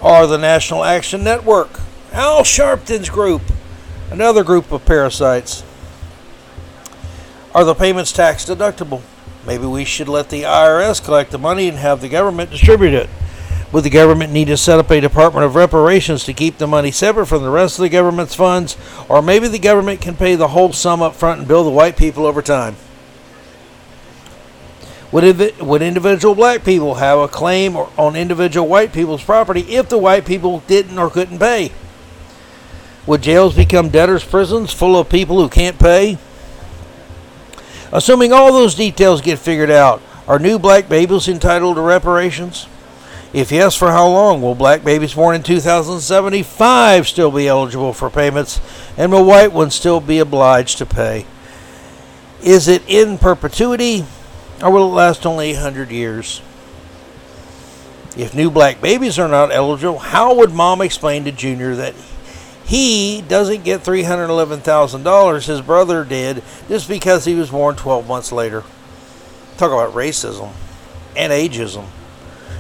Or 0.03 0.27
the 0.27 0.39
National 0.39 0.85
Action 0.85 1.23
Network, 1.23 1.81
Al 2.15 2.45
Sharpton's 2.45 3.11
group, 3.11 3.43
another 4.09 4.45
group 4.45 4.71
of 4.71 4.87
parasites. 4.87 5.65
Are 7.53 7.65
the 7.65 7.75
payments 7.75 8.13
tax 8.13 8.45
deductible? 8.45 9.03
Maybe 9.45 9.67
we 9.67 9.85
should 9.85 10.09
let 10.09 10.31
the 10.31 10.45
IRS 10.45 11.05
collect 11.05 11.33
the 11.33 11.39
money 11.39 11.69
and 11.69 11.79
have 11.79 12.01
the 12.01 12.09
government 12.09 12.53
distribute 12.53 12.95
it. 12.95 13.11
Would 13.73 13.83
the 13.83 13.91
government 13.91 14.33
need 14.33 14.45
to 14.45 14.57
set 14.57 14.79
up 14.79 14.93
a 14.93 15.01
Department 15.01 15.45
of 15.45 15.57
Reparations 15.57 16.23
to 16.27 16.33
keep 16.33 16.59
the 16.59 16.69
money 16.69 16.93
separate 16.93 17.27
from 17.27 17.43
the 17.43 17.51
rest 17.51 17.81
of 17.81 17.83
the 17.83 17.89
government's 17.89 18.37
funds? 18.37 18.77
Or 19.09 19.21
maybe 19.21 19.49
the 19.49 19.59
government 19.59 20.01
can 20.01 20.15
pay 20.15 20.37
the 20.37 20.49
whole 20.49 20.73
sum 20.73 21.03
up 21.03 21.17
front 21.17 21.41
and 21.41 21.49
bill 21.49 21.65
the 21.65 21.71
white 21.71 21.97
people 21.97 22.27
over 22.27 22.43
time? 22.43 22.77
Would, 25.11 25.59
would 25.61 25.83
individual 25.83 26.37
black 26.37 26.65
people 26.65 26.95
have 26.95 27.19
a 27.19 27.27
claim 27.27 27.77
on 27.77 28.15
individual 28.15 28.69
white 28.69 28.93
people's 28.93 29.25
property 29.25 29.63
if 29.63 29.89
the 29.89 29.99
white 29.99 30.25
people 30.25 30.61
didn't 30.69 30.97
or 30.97 31.11
couldn't 31.11 31.41
pay? 31.41 31.73
Would 33.07 33.23
jails 33.23 33.55
become 33.55 33.91
debtors' 33.91 34.25
prisons 34.25 34.73
full 34.73 34.99
of 34.99 35.11
people 35.11 35.37
who 35.37 35.49
can't 35.49 35.79
pay? 35.79 36.17
Assuming 37.93 38.33
all 38.33 38.53
those 38.53 38.75
details 38.75 39.21
get 39.21 39.39
figured 39.39 39.71
out, 39.71 40.01
are 40.27 40.39
new 40.39 40.59
black 40.59 40.89
babies 40.89 41.29
entitled 41.29 41.77
to 41.77 41.83
reparations? 41.83 42.67
If 43.35 43.53
yes, 43.53 43.77
for 43.77 43.91
how 43.91 44.09
long? 44.09 44.41
Will 44.41 44.55
black 44.55 44.85
babies 44.85 45.15
born 45.15 45.35
in 45.35 45.43
2075 45.43 47.07
still 47.07 47.31
be 47.31 47.49
eligible 47.49 47.93
for 47.93 48.09
payments, 48.09 48.61
and 48.97 49.13
will 49.13 49.25
white 49.25 49.53
ones 49.53 49.75
still 49.75 50.01
be 50.01 50.19
obliged 50.19 50.79
to 50.79 50.87
pay? 50.87 51.27
Is 52.43 52.69
it 52.69 52.89
in 52.89 53.19
perpetuity, 53.19 54.07
or 54.63 54.71
will 54.71 54.87
it 54.87 54.95
last 54.95 55.27
only 55.27 55.53
100 55.53 55.91
years? 55.91 56.41
If 58.17 58.35
new 58.35 58.51
black 58.51 58.81
babies 58.81 59.19
are 59.19 59.29
not 59.29 59.53
eligible, 59.53 59.99
how 59.99 60.35
would 60.37 60.53
mom 60.53 60.81
explain 60.81 61.25
to 61.25 61.33
Junior 61.33 61.75
that 61.75 61.95
he 62.75 63.23
doesn't 63.23 63.63
get 63.63 63.85
$311,000. 63.85 65.47
His 65.47 65.61
brother 65.61 66.05
did 66.05 66.43
just 66.67 66.89
because 66.89 67.25
he 67.25 67.35
was 67.35 67.51
born 67.51 67.77
12 67.77 68.09
months 68.09 68.33
later. 68.33 68.65
Talk 69.57 69.71
about 69.71 69.95
racism 69.95 70.51
and 71.17 71.33
ageism 71.33 71.87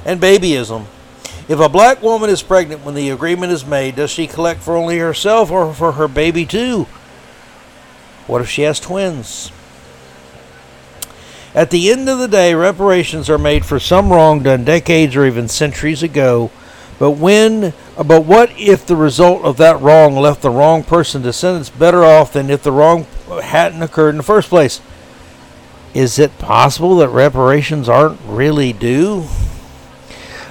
and 0.05 0.21
babyism. 0.21 0.87
If 1.49 1.59
a 1.59 1.69
black 1.69 2.01
woman 2.01 2.31
is 2.31 2.45
pregnant 2.45 2.85
when 2.85 2.95
the 2.95 3.11
agreement 3.11 3.51
is 3.51 3.67
made, 3.67 3.97
does 3.97 4.11
she 4.11 4.29
collect 4.29 4.61
for 4.61 4.77
only 4.77 4.99
herself 4.99 5.51
or 5.51 5.75
for 5.75 5.93
her 5.93 6.07
baby 6.07 6.47
too? 6.47 6.87
What 8.29 8.41
if 8.41 8.49
she 8.49 8.63
has 8.63 8.79
twins? 8.79 9.51
At 11.57 11.71
the 11.71 11.91
end 11.91 12.09
of 12.09 12.21
the 12.21 12.29
day, 12.29 12.55
reparations 12.55 13.29
are 13.29 13.37
made 13.37 13.67
for 13.67 13.81
some 13.81 14.13
wrong 14.13 14.45
done 14.45 14.63
decades 14.63 15.17
or 15.17 15.27
even 15.27 15.49
centuries 15.49 16.05
ago 16.05 16.53
but 16.99 17.13
when 17.13 17.73
but 17.97 18.25
what 18.25 18.51
if 18.59 18.85
the 18.87 18.97
result 18.97 19.45
of 19.45 19.57
that 19.59 19.81
wrong 19.81 20.17
left 20.17 20.43
the 20.43 20.51
wrong 20.51 20.83
person 20.83 21.23
descendants 21.23 21.71
better 21.71 22.05
off 22.05 22.33
than 22.33 22.51
if 22.51 22.63
the 22.63 22.73
wrong 22.73 23.07
hadn't 23.43 23.83
occurred 23.83 24.11
in 24.11 24.17
the 24.17 24.23
first 24.23 24.49
place? 24.49 24.81
Is 25.95 26.19
it 26.19 26.37
possible 26.39 26.97
that 26.97 27.09
reparations 27.11 27.89
aren't 27.89 28.21
really 28.27 28.73
due? 28.73 29.27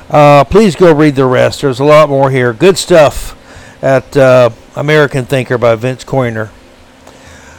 Uh, 0.09 0.45
please 0.45 0.75
go 0.75 0.93
read 0.93 1.15
the 1.15 1.25
rest. 1.25 1.61
There's 1.61 1.81
a 1.81 1.83
lot 1.83 2.07
more 2.07 2.31
here. 2.31 2.53
Good 2.53 2.77
stuff 2.77 3.37
at 3.83 4.15
uh, 4.15 4.51
American 4.75 5.25
Thinker 5.25 5.57
by 5.57 5.75
Vince 5.75 6.05
Coyner. 6.05 6.49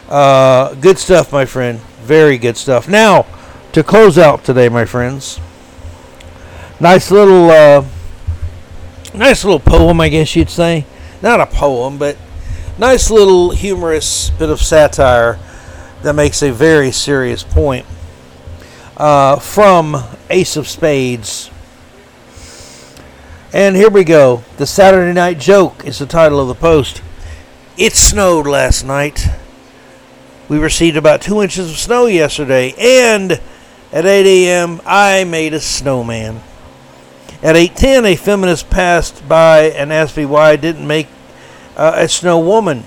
Uh, 0.09 0.75
good 0.75 0.99
stuff, 0.99 1.31
my 1.33 1.45
friend. 1.45 1.79
Very 2.03 2.39
good 2.39 2.57
stuff. 2.57 2.89
Now, 2.89 3.27
to 3.73 3.83
close 3.83 4.17
out 4.17 4.45
today, 4.45 4.69
my 4.69 4.85
friends, 4.85 5.41
nice 6.81 7.11
little 7.11 7.51
uh, 7.51 7.85
nice 9.15 9.45
little 9.45 9.61
poem, 9.61 10.01
I 10.01 10.09
guess 10.09 10.35
you'd 10.35 10.51
say. 10.51 10.85
Not 11.23 11.41
a 11.41 11.47
poem, 11.47 11.99
but 11.99 12.17
nice 12.79 13.11
little 13.11 13.51
humorous 13.51 14.31
bit 14.31 14.51
of 14.51 14.61
satire 14.61 15.39
that 16.03 16.15
makes 16.15 16.43
a 16.43 16.53
very 16.53 16.91
serious 16.91 17.43
point. 17.43 17.87
Uh, 18.97 19.37
from 19.39 19.97
Ace 20.31 20.57
of 20.57 20.69
Spades. 20.69 21.51
And 23.53 23.77
here 23.77 23.91
we 23.91 24.05
go. 24.05 24.45
The 24.57 24.67
Saturday 24.67 25.13
Night 25.13 25.39
Joke 25.39 25.85
is 25.85 25.99
the 25.99 26.07
title 26.07 26.41
of 26.41 26.49
the 26.49 26.55
post. 26.55 27.03
It 27.77 27.93
snowed 27.93 28.47
last 28.47 28.85
night. 28.85 29.27
We 30.49 30.59
received 30.59 30.97
about 30.97 31.23
two 31.23 31.41
inches 31.41 31.71
of 31.71 31.77
snow 31.77 32.07
yesterday, 32.07 32.75
and 32.79 33.41
at 33.93 34.07
8 34.07 34.27
a.m., 34.27 34.81
I 34.85 35.25
made 35.25 35.55
a 35.55 35.61
snowman. 35.61 36.41
At 37.45 37.57
8:10, 37.57 38.07
a 38.07 38.17
feminist 38.17 38.71
passed 38.71 39.29
by 39.29 39.65
and 39.65 39.93
asked 39.93 40.17
me 40.17 40.25
why 40.25 40.53
I 40.53 40.57
didn't 40.57 40.87
make 40.87 41.09
uh, 41.77 41.93
a 41.95 42.09
snow 42.09 42.39
woman. 42.39 42.85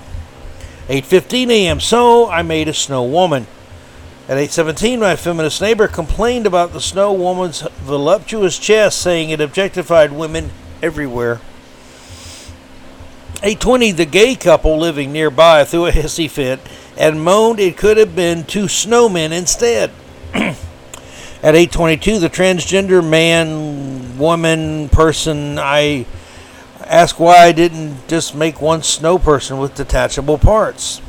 8:15 0.89 1.51
a.m. 1.51 1.79
So 1.79 2.27
I 2.27 2.41
made 2.41 2.67
a 2.67 2.73
snow 2.73 3.03
woman. 3.03 3.45
At 4.27 4.37
8:17, 4.37 4.99
my 4.99 5.15
feminist 5.15 5.61
neighbor 5.61 5.87
complained 5.87 6.47
about 6.47 6.73
the 6.73 6.81
snow 6.81 7.13
woman's 7.13 7.61
voluptuous 7.83 8.57
chest, 8.57 8.99
saying 8.99 9.29
it 9.29 9.39
objectified 9.39 10.11
women 10.11 10.49
everywhere. 10.81 11.39
8:20, 13.43 13.95
the 13.95 14.05
gay 14.05 14.33
couple 14.33 14.79
living 14.79 15.13
nearby 15.13 15.65
threw 15.65 15.85
a 15.85 15.91
hissy 15.91 16.27
fit 16.27 16.59
and 16.97 17.23
moaned 17.23 17.59
it 17.59 17.77
could 17.77 17.97
have 17.97 18.15
been 18.15 18.43
two 18.43 18.65
snowmen 18.65 19.31
instead. 19.31 19.91
At 21.43 21.55
8:22, 21.55 22.19
the 22.19 22.29
transgender 22.29 23.07
man, 23.07 24.17
woman, 24.17 24.89
person, 24.89 25.59
I 25.59 26.05
ask 26.83 27.19
why 27.19 27.37
I 27.37 27.51
didn't 27.51 28.07
just 28.07 28.33
make 28.33 28.59
one 28.59 28.81
snow 28.81 29.19
person 29.19 29.59
with 29.59 29.75
detachable 29.75 30.39
parts. 30.39 31.01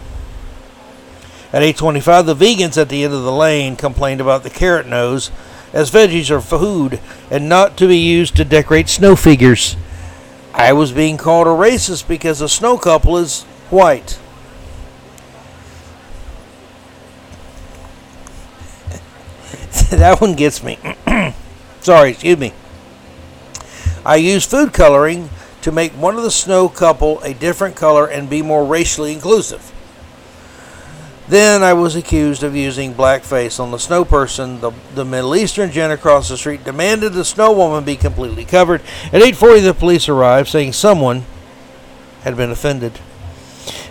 At 1.50 1.62
8:25, 1.62 2.26
the 2.26 2.36
vegans 2.36 2.76
at 2.76 2.90
the 2.90 3.04
end 3.04 3.14
of 3.14 3.22
the 3.22 3.32
lane 3.32 3.74
complained 3.74 4.20
about 4.20 4.42
the 4.42 4.50
carrot 4.50 4.86
nose, 4.86 5.30
as 5.72 5.90
veggies 5.90 6.30
are 6.30 6.42
food 6.42 7.00
and 7.30 7.48
not 7.48 7.78
to 7.78 7.88
be 7.88 7.96
used 7.96 8.36
to 8.36 8.44
decorate 8.44 8.90
snow 8.90 9.16
figures. 9.16 9.76
I 10.52 10.74
was 10.74 10.92
being 10.92 11.16
called 11.16 11.46
a 11.46 11.50
racist 11.50 12.06
because 12.06 12.42
a 12.42 12.48
snow 12.48 12.76
couple 12.76 13.16
is 13.16 13.44
white. 13.70 14.18
that 19.96 20.20
one 20.20 20.34
gets 20.34 20.62
me. 20.62 20.78
Sorry, 21.80 22.10
excuse 22.10 22.36
me. 22.36 22.52
I 24.04 24.16
use 24.16 24.44
food 24.44 24.72
coloring 24.72 25.30
to 25.62 25.72
make 25.72 25.92
one 25.92 26.16
of 26.16 26.22
the 26.22 26.30
snow 26.30 26.68
couple 26.68 27.20
a 27.20 27.32
different 27.32 27.74
color 27.74 28.06
and 28.06 28.28
be 28.28 28.42
more 28.42 28.64
racially 28.64 29.12
inclusive. 29.12 29.72
Then 31.28 31.62
I 31.62 31.74
was 31.74 31.94
accused 31.94 32.42
of 32.42 32.56
using 32.56 32.94
blackface 32.94 33.60
on 33.60 33.70
the 33.70 33.78
snow 33.78 34.04
person. 34.04 34.60
The, 34.60 34.72
the 34.94 35.04
Middle 35.04 35.36
Eastern 35.36 35.70
gent 35.70 35.92
across 35.92 36.28
the 36.28 36.38
street 36.38 36.64
demanded 36.64 37.12
the 37.12 37.24
snow 37.24 37.52
woman 37.52 37.84
be 37.84 37.96
completely 37.96 38.44
covered. 38.44 38.82
At 39.12 39.22
8:40, 39.22 39.62
the 39.62 39.74
police 39.74 40.08
arrived, 40.08 40.48
saying 40.48 40.72
someone 40.72 41.24
had 42.22 42.36
been 42.36 42.50
offended. 42.50 42.98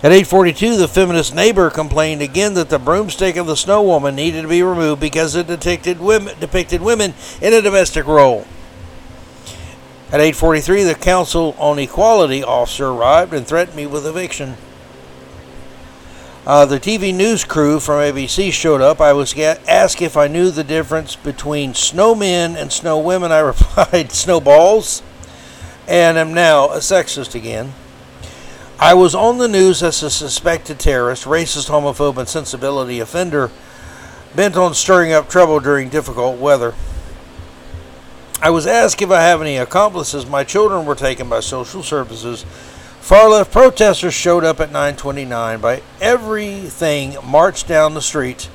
At 0.04 0.12
8:42, 0.12 0.78
the 0.78 0.88
feminist 0.88 1.34
neighbor 1.34 1.72
complained 1.72 2.22
again 2.22 2.54
that 2.54 2.70
the 2.70 2.78
broomstick 2.78 3.36
of 3.36 3.48
the 3.48 3.58
snow 3.58 3.82
woman 3.82 4.16
needed 4.16 4.44
to 4.44 4.48
be 4.48 4.62
removed 4.62 5.02
because 5.02 5.34
it 5.34 5.48
depicted 5.48 6.00
women, 6.00 6.36
depicted 6.40 6.82
women 6.84 7.16
in 7.42 7.52
a 7.52 7.64
domestic 7.64 8.06
role. 8.06 8.46
At 10.12 10.22
8:43, 10.22 10.84
the 10.84 10.94
Council 10.94 11.56
on 11.58 11.80
Equality 11.80 12.44
officer 12.44 12.90
arrived 12.90 13.34
and 13.34 13.48
threatened 13.48 13.76
me 13.76 13.88
with 13.88 14.06
eviction. 14.06 14.56
Uh, 16.46 16.66
the 16.66 16.80
TV 16.80 17.12
news 17.12 17.44
crew 17.44 17.80
from 17.80 17.96
ABC 17.96 18.54
showed 18.54 18.82
up. 18.82 19.02
I 19.02 19.14
was 19.14 19.38
asked 19.38 20.02
if 20.02 20.16
I 20.16 20.28
knew 20.28 20.52
the 20.52 20.64
difference 20.64 21.16
between 21.16 21.74
snowmen 21.74 22.56
and 22.56 22.72
snow 22.72 23.00
women. 23.00 23.32
I 23.32 23.40
replied, 23.54 24.12
snowballs. 24.12 25.02
and 25.88 26.18
am 26.18 26.34
now 26.34 26.70
a 26.70 26.78
sexist 26.78 27.34
again. 27.34 27.74
I 28.80 28.94
was 28.94 29.16
on 29.16 29.40
the 29.40 29.48
news 29.48 29.82
as 29.82 30.04
a 30.04 30.10
suspected 30.12 30.78
terrorist, 30.78 31.26
racist, 31.26 31.68
homophobe, 31.68 32.18
and 32.18 32.30
sensibility 32.30 33.00
offender 33.00 33.50
bent 34.36 34.56
on 34.56 34.76
stirring 34.76 35.12
up 35.12 35.28
trouble 35.28 35.60
during 35.60 35.90
difficult 35.90 36.38
weather. 36.38 36.76
I 38.40 38.52
was 38.52 38.68
asked 38.68 39.02
if 39.02 39.10
I 39.10 39.22
have 39.22 39.42
any 39.42 39.58
accomplices. 39.58 40.28
My 40.28 40.44
children 40.44 40.86
were 40.86 40.94
taken 40.94 41.28
by 41.28 41.40
social 41.40 41.82
services. 41.82 42.44
Far 43.02 43.30
left 43.30 43.52
protesters 43.52 44.14
showed 44.14 44.44
up 44.44 44.60
at 44.60 44.72
929 44.72 45.60
by 45.60 45.82
everything 46.00 47.18
marched 47.24 47.68
down 47.68 47.96
the 47.96 48.02
street. 48.02 48.48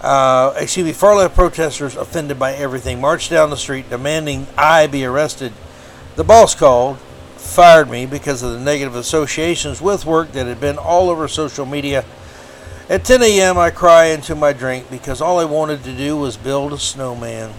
Uh, 0.00 0.52
excuse 0.56 0.84
me, 0.84 0.92
far 0.92 1.14
left 1.14 1.36
protesters 1.36 1.94
offended 1.94 2.40
by 2.40 2.54
everything 2.54 3.00
marched 3.00 3.30
down 3.30 3.50
the 3.50 3.56
street 3.56 3.88
demanding 3.88 4.48
I 4.58 4.88
be 4.88 5.04
arrested. 5.04 5.52
The 6.16 6.24
boss 6.24 6.56
called, 6.56 6.98
fired 7.50 7.90
me 7.90 8.06
because 8.06 8.42
of 8.42 8.52
the 8.52 8.60
negative 8.60 8.94
associations 8.94 9.82
with 9.82 10.06
work 10.06 10.32
that 10.32 10.46
had 10.46 10.60
been 10.60 10.78
all 10.78 11.10
over 11.10 11.26
social 11.28 11.66
media. 11.66 12.04
At 12.88 13.04
10 13.04 13.22
a.m., 13.22 13.58
I 13.58 13.70
cry 13.70 14.06
into 14.06 14.34
my 14.34 14.52
drink 14.52 14.90
because 14.90 15.20
all 15.20 15.38
I 15.38 15.44
wanted 15.44 15.84
to 15.84 15.96
do 15.96 16.16
was 16.16 16.36
build 16.36 16.72
a 16.72 16.78
snowman. 16.78 17.52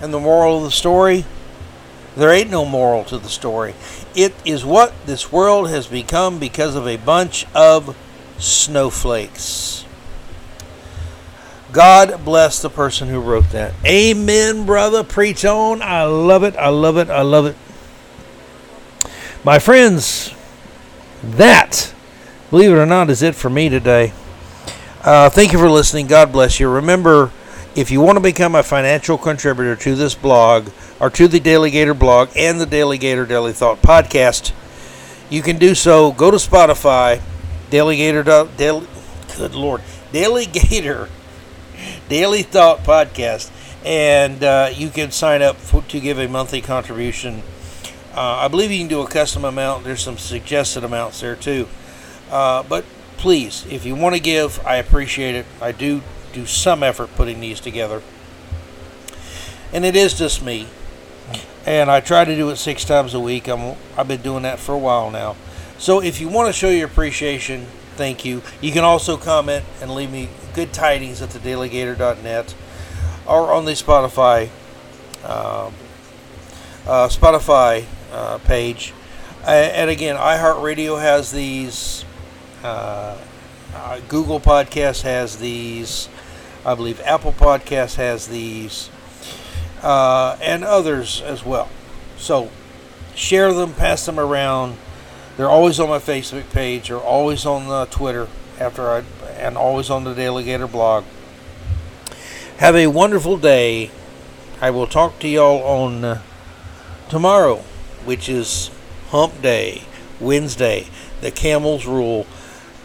And 0.00 0.12
the 0.12 0.20
moral 0.20 0.58
of 0.58 0.64
the 0.64 0.70
story? 0.70 1.24
There 2.16 2.30
ain't 2.30 2.50
no 2.50 2.64
moral 2.64 3.04
to 3.04 3.18
the 3.18 3.28
story. 3.28 3.74
It 4.14 4.34
is 4.44 4.64
what 4.64 4.94
this 5.06 5.32
world 5.32 5.68
has 5.70 5.88
become 5.88 6.38
because 6.38 6.76
of 6.76 6.86
a 6.86 6.96
bunch 6.96 7.46
of 7.54 7.96
snowflakes. 8.38 9.84
God 11.72 12.24
bless 12.24 12.62
the 12.62 12.70
person 12.70 13.08
who 13.08 13.20
wrote 13.20 13.50
that. 13.50 13.74
Amen, 13.84 14.64
brother. 14.64 15.02
Preach 15.02 15.44
on. 15.44 15.82
I 15.82 16.04
love 16.04 16.44
it. 16.44 16.54
I 16.56 16.68
love 16.68 16.96
it. 16.96 17.10
I 17.10 17.22
love 17.22 17.46
it. 17.46 17.56
My 19.44 19.58
friends, 19.58 20.34
that, 21.22 21.92
believe 22.48 22.70
it 22.70 22.76
or 22.76 22.86
not, 22.86 23.10
is 23.10 23.20
it 23.20 23.34
for 23.34 23.50
me 23.50 23.68
today. 23.68 24.14
Uh, 25.02 25.28
thank 25.28 25.52
you 25.52 25.58
for 25.58 25.68
listening. 25.68 26.06
God 26.06 26.32
bless 26.32 26.58
you. 26.58 26.70
Remember, 26.70 27.30
if 27.76 27.90
you 27.90 28.00
want 28.00 28.16
to 28.16 28.22
become 28.22 28.54
a 28.54 28.62
financial 28.62 29.18
contributor 29.18 29.76
to 29.76 29.94
this 29.96 30.14
blog 30.14 30.70
or 30.98 31.10
to 31.10 31.28
the 31.28 31.40
DaleyGator 31.40 31.98
blog 31.98 32.30
and 32.34 32.58
the 32.58 32.64
DaleyGator 32.64 33.26
DaleyThought 33.26 33.82
podcast, 33.82 34.52
you 35.28 35.42
can 35.42 35.58
do 35.58 35.74
so. 35.74 36.10
Go 36.12 36.30
to 36.30 36.38
Spotify, 36.38 37.20
DaleyGator, 37.68 38.56
Daily, 38.56 38.86
good 39.36 39.54
Lord, 39.54 39.82
Daily 40.10 40.46
Gator, 40.52 41.10
DaleyThought 42.08 42.78
podcast, 42.78 43.50
and 43.84 44.42
uh, 44.42 44.70
you 44.72 44.88
can 44.88 45.10
sign 45.10 45.42
up 45.42 45.56
for, 45.56 45.82
to 45.82 46.00
give 46.00 46.18
a 46.18 46.28
monthly 46.28 46.62
contribution. 46.62 47.42
Uh, 48.14 48.38
I 48.42 48.48
believe 48.48 48.70
you 48.70 48.78
can 48.78 48.88
do 48.88 49.00
a 49.00 49.08
custom 49.08 49.44
amount. 49.44 49.82
There's 49.82 50.02
some 50.02 50.18
suggested 50.18 50.84
amounts 50.84 51.20
there 51.20 51.34
too. 51.34 51.68
Uh, 52.30 52.62
but 52.62 52.84
please, 53.16 53.66
if 53.68 53.84
you 53.84 53.96
want 53.96 54.14
to 54.14 54.20
give, 54.20 54.64
I 54.64 54.76
appreciate 54.76 55.34
it. 55.34 55.46
I 55.60 55.72
do 55.72 56.00
do 56.32 56.46
some 56.46 56.82
effort 56.82 57.14
putting 57.16 57.40
these 57.40 57.58
together. 57.58 58.02
And 59.72 59.84
it 59.84 59.96
is 59.96 60.16
just 60.16 60.44
me. 60.44 60.68
And 61.66 61.90
I 61.90 62.00
try 62.00 62.24
to 62.24 62.36
do 62.36 62.50
it 62.50 62.56
six 62.56 62.84
times 62.84 63.14
a 63.14 63.20
week. 63.20 63.48
I'm, 63.48 63.76
I've 63.96 64.06
been 64.06 64.22
doing 64.22 64.42
that 64.44 64.60
for 64.60 64.74
a 64.74 64.78
while 64.78 65.10
now. 65.10 65.34
So 65.78 66.00
if 66.00 66.20
you 66.20 66.28
want 66.28 66.46
to 66.46 66.52
show 66.52 66.70
your 66.70 66.86
appreciation, 66.86 67.66
thank 67.96 68.24
you. 68.24 68.42
You 68.60 68.70
can 68.70 68.84
also 68.84 69.16
comment 69.16 69.64
and 69.80 69.90
leave 69.92 70.12
me 70.12 70.28
good 70.54 70.72
tidings 70.72 71.20
at 71.20 71.30
thedailygator.net 71.30 72.54
or 73.26 73.52
on 73.52 73.64
the 73.64 73.72
Spotify 73.72 74.50
um, 75.24 75.72
uh, 76.86 77.08
Spotify 77.08 77.86
uh, 78.14 78.38
page. 78.38 78.94
Uh, 79.42 79.50
and 79.50 79.90
again, 79.90 80.16
iHeartRadio 80.16 81.00
has 81.00 81.32
these. 81.32 82.04
Uh, 82.62 83.18
uh, 83.74 84.00
Google 84.08 84.40
Podcast 84.40 85.02
has 85.02 85.36
these. 85.38 86.08
I 86.64 86.74
believe 86.74 87.00
Apple 87.04 87.32
Podcast 87.32 87.96
has 87.96 88.26
these, 88.26 88.88
uh, 89.82 90.38
and 90.40 90.64
others 90.64 91.20
as 91.20 91.44
well. 91.44 91.68
So 92.16 92.50
share 93.14 93.52
them, 93.52 93.74
pass 93.74 94.06
them 94.06 94.18
around. 94.18 94.78
They're 95.36 95.50
always 95.50 95.78
on 95.78 95.88
my 95.90 95.98
Facebook 95.98 96.48
page. 96.50 96.88
They're 96.88 96.98
always 96.98 97.44
on 97.44 97.68
the 97.68 97.84
Twitter 97.86 98.28
after 98.58 98.88
I, 98.88 99.02
and 99.36 99.58
always 99.58 99.90
on 99.90 100.04
the 100.04 100.14
DaleyGator 100.14 100.70
blog. 100.70 101.04
Have 102.58 102.76
a 102.76 102.86
wonderful 102.86 103.36
day. 103.36 103.90
I 104.60 104.70
will 104.70 104.86
talk 104.86 105.18
to 105.18 105.28
y'all 105.28 105.62
on 105.64 106.04
uh, 106.04 106.22
tomorrow, 107.10 107.64
which 108.04 108.28
is 108.28 108.70
Hump 109.08 109.40
Day, 109.42 109.82
Wednesday. 110.20 110.86
The 111.20 111.30
Camels 111.30 111.86
Rule. 111.86 112.26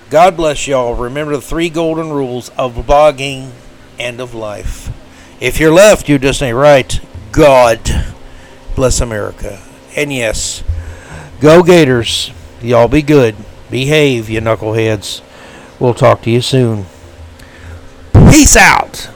God 0.10 0.38
bless 0.38 0.68
y'all. 0.68 0.96
Remember 0.96 1.34
the 1.34 1.42
three 1.42 1.70
golden 1.70 2.10
rules 2.12 2.50
of 2.58 2.74
blogging 2.76 3.52
and 4.00 4.20
of 4.20 4.34
life. 4.34 4.92
If 5.40 5.60
you're 5.60 5.74
left, 5.74 6.10
you 6.10 6.18
just 6.18 6.42
ain't 6.42 6.56
right. 6.56 7.00
God 7.32 7.80
bless 8.76 9.02
America. 9.02 9.62
And 9.96 10.12
yes, 10.12 10.64
go 11.40 11.64
Gators. 11.64 12.32
Y'all 12.62 12.88
be 12.88 13.02
good. 13.02 13.36
Behave, 13.70 14.30
you 14.30 14.42
knuckleheads. 14.42 15.22
We'll 15.80 15.94
talk 15.94 16.22
to 16.24 16.32
you 16.32 16.42
soon. 16.42 16.86
Peace 18.14 18.58
out. 18.58 19.10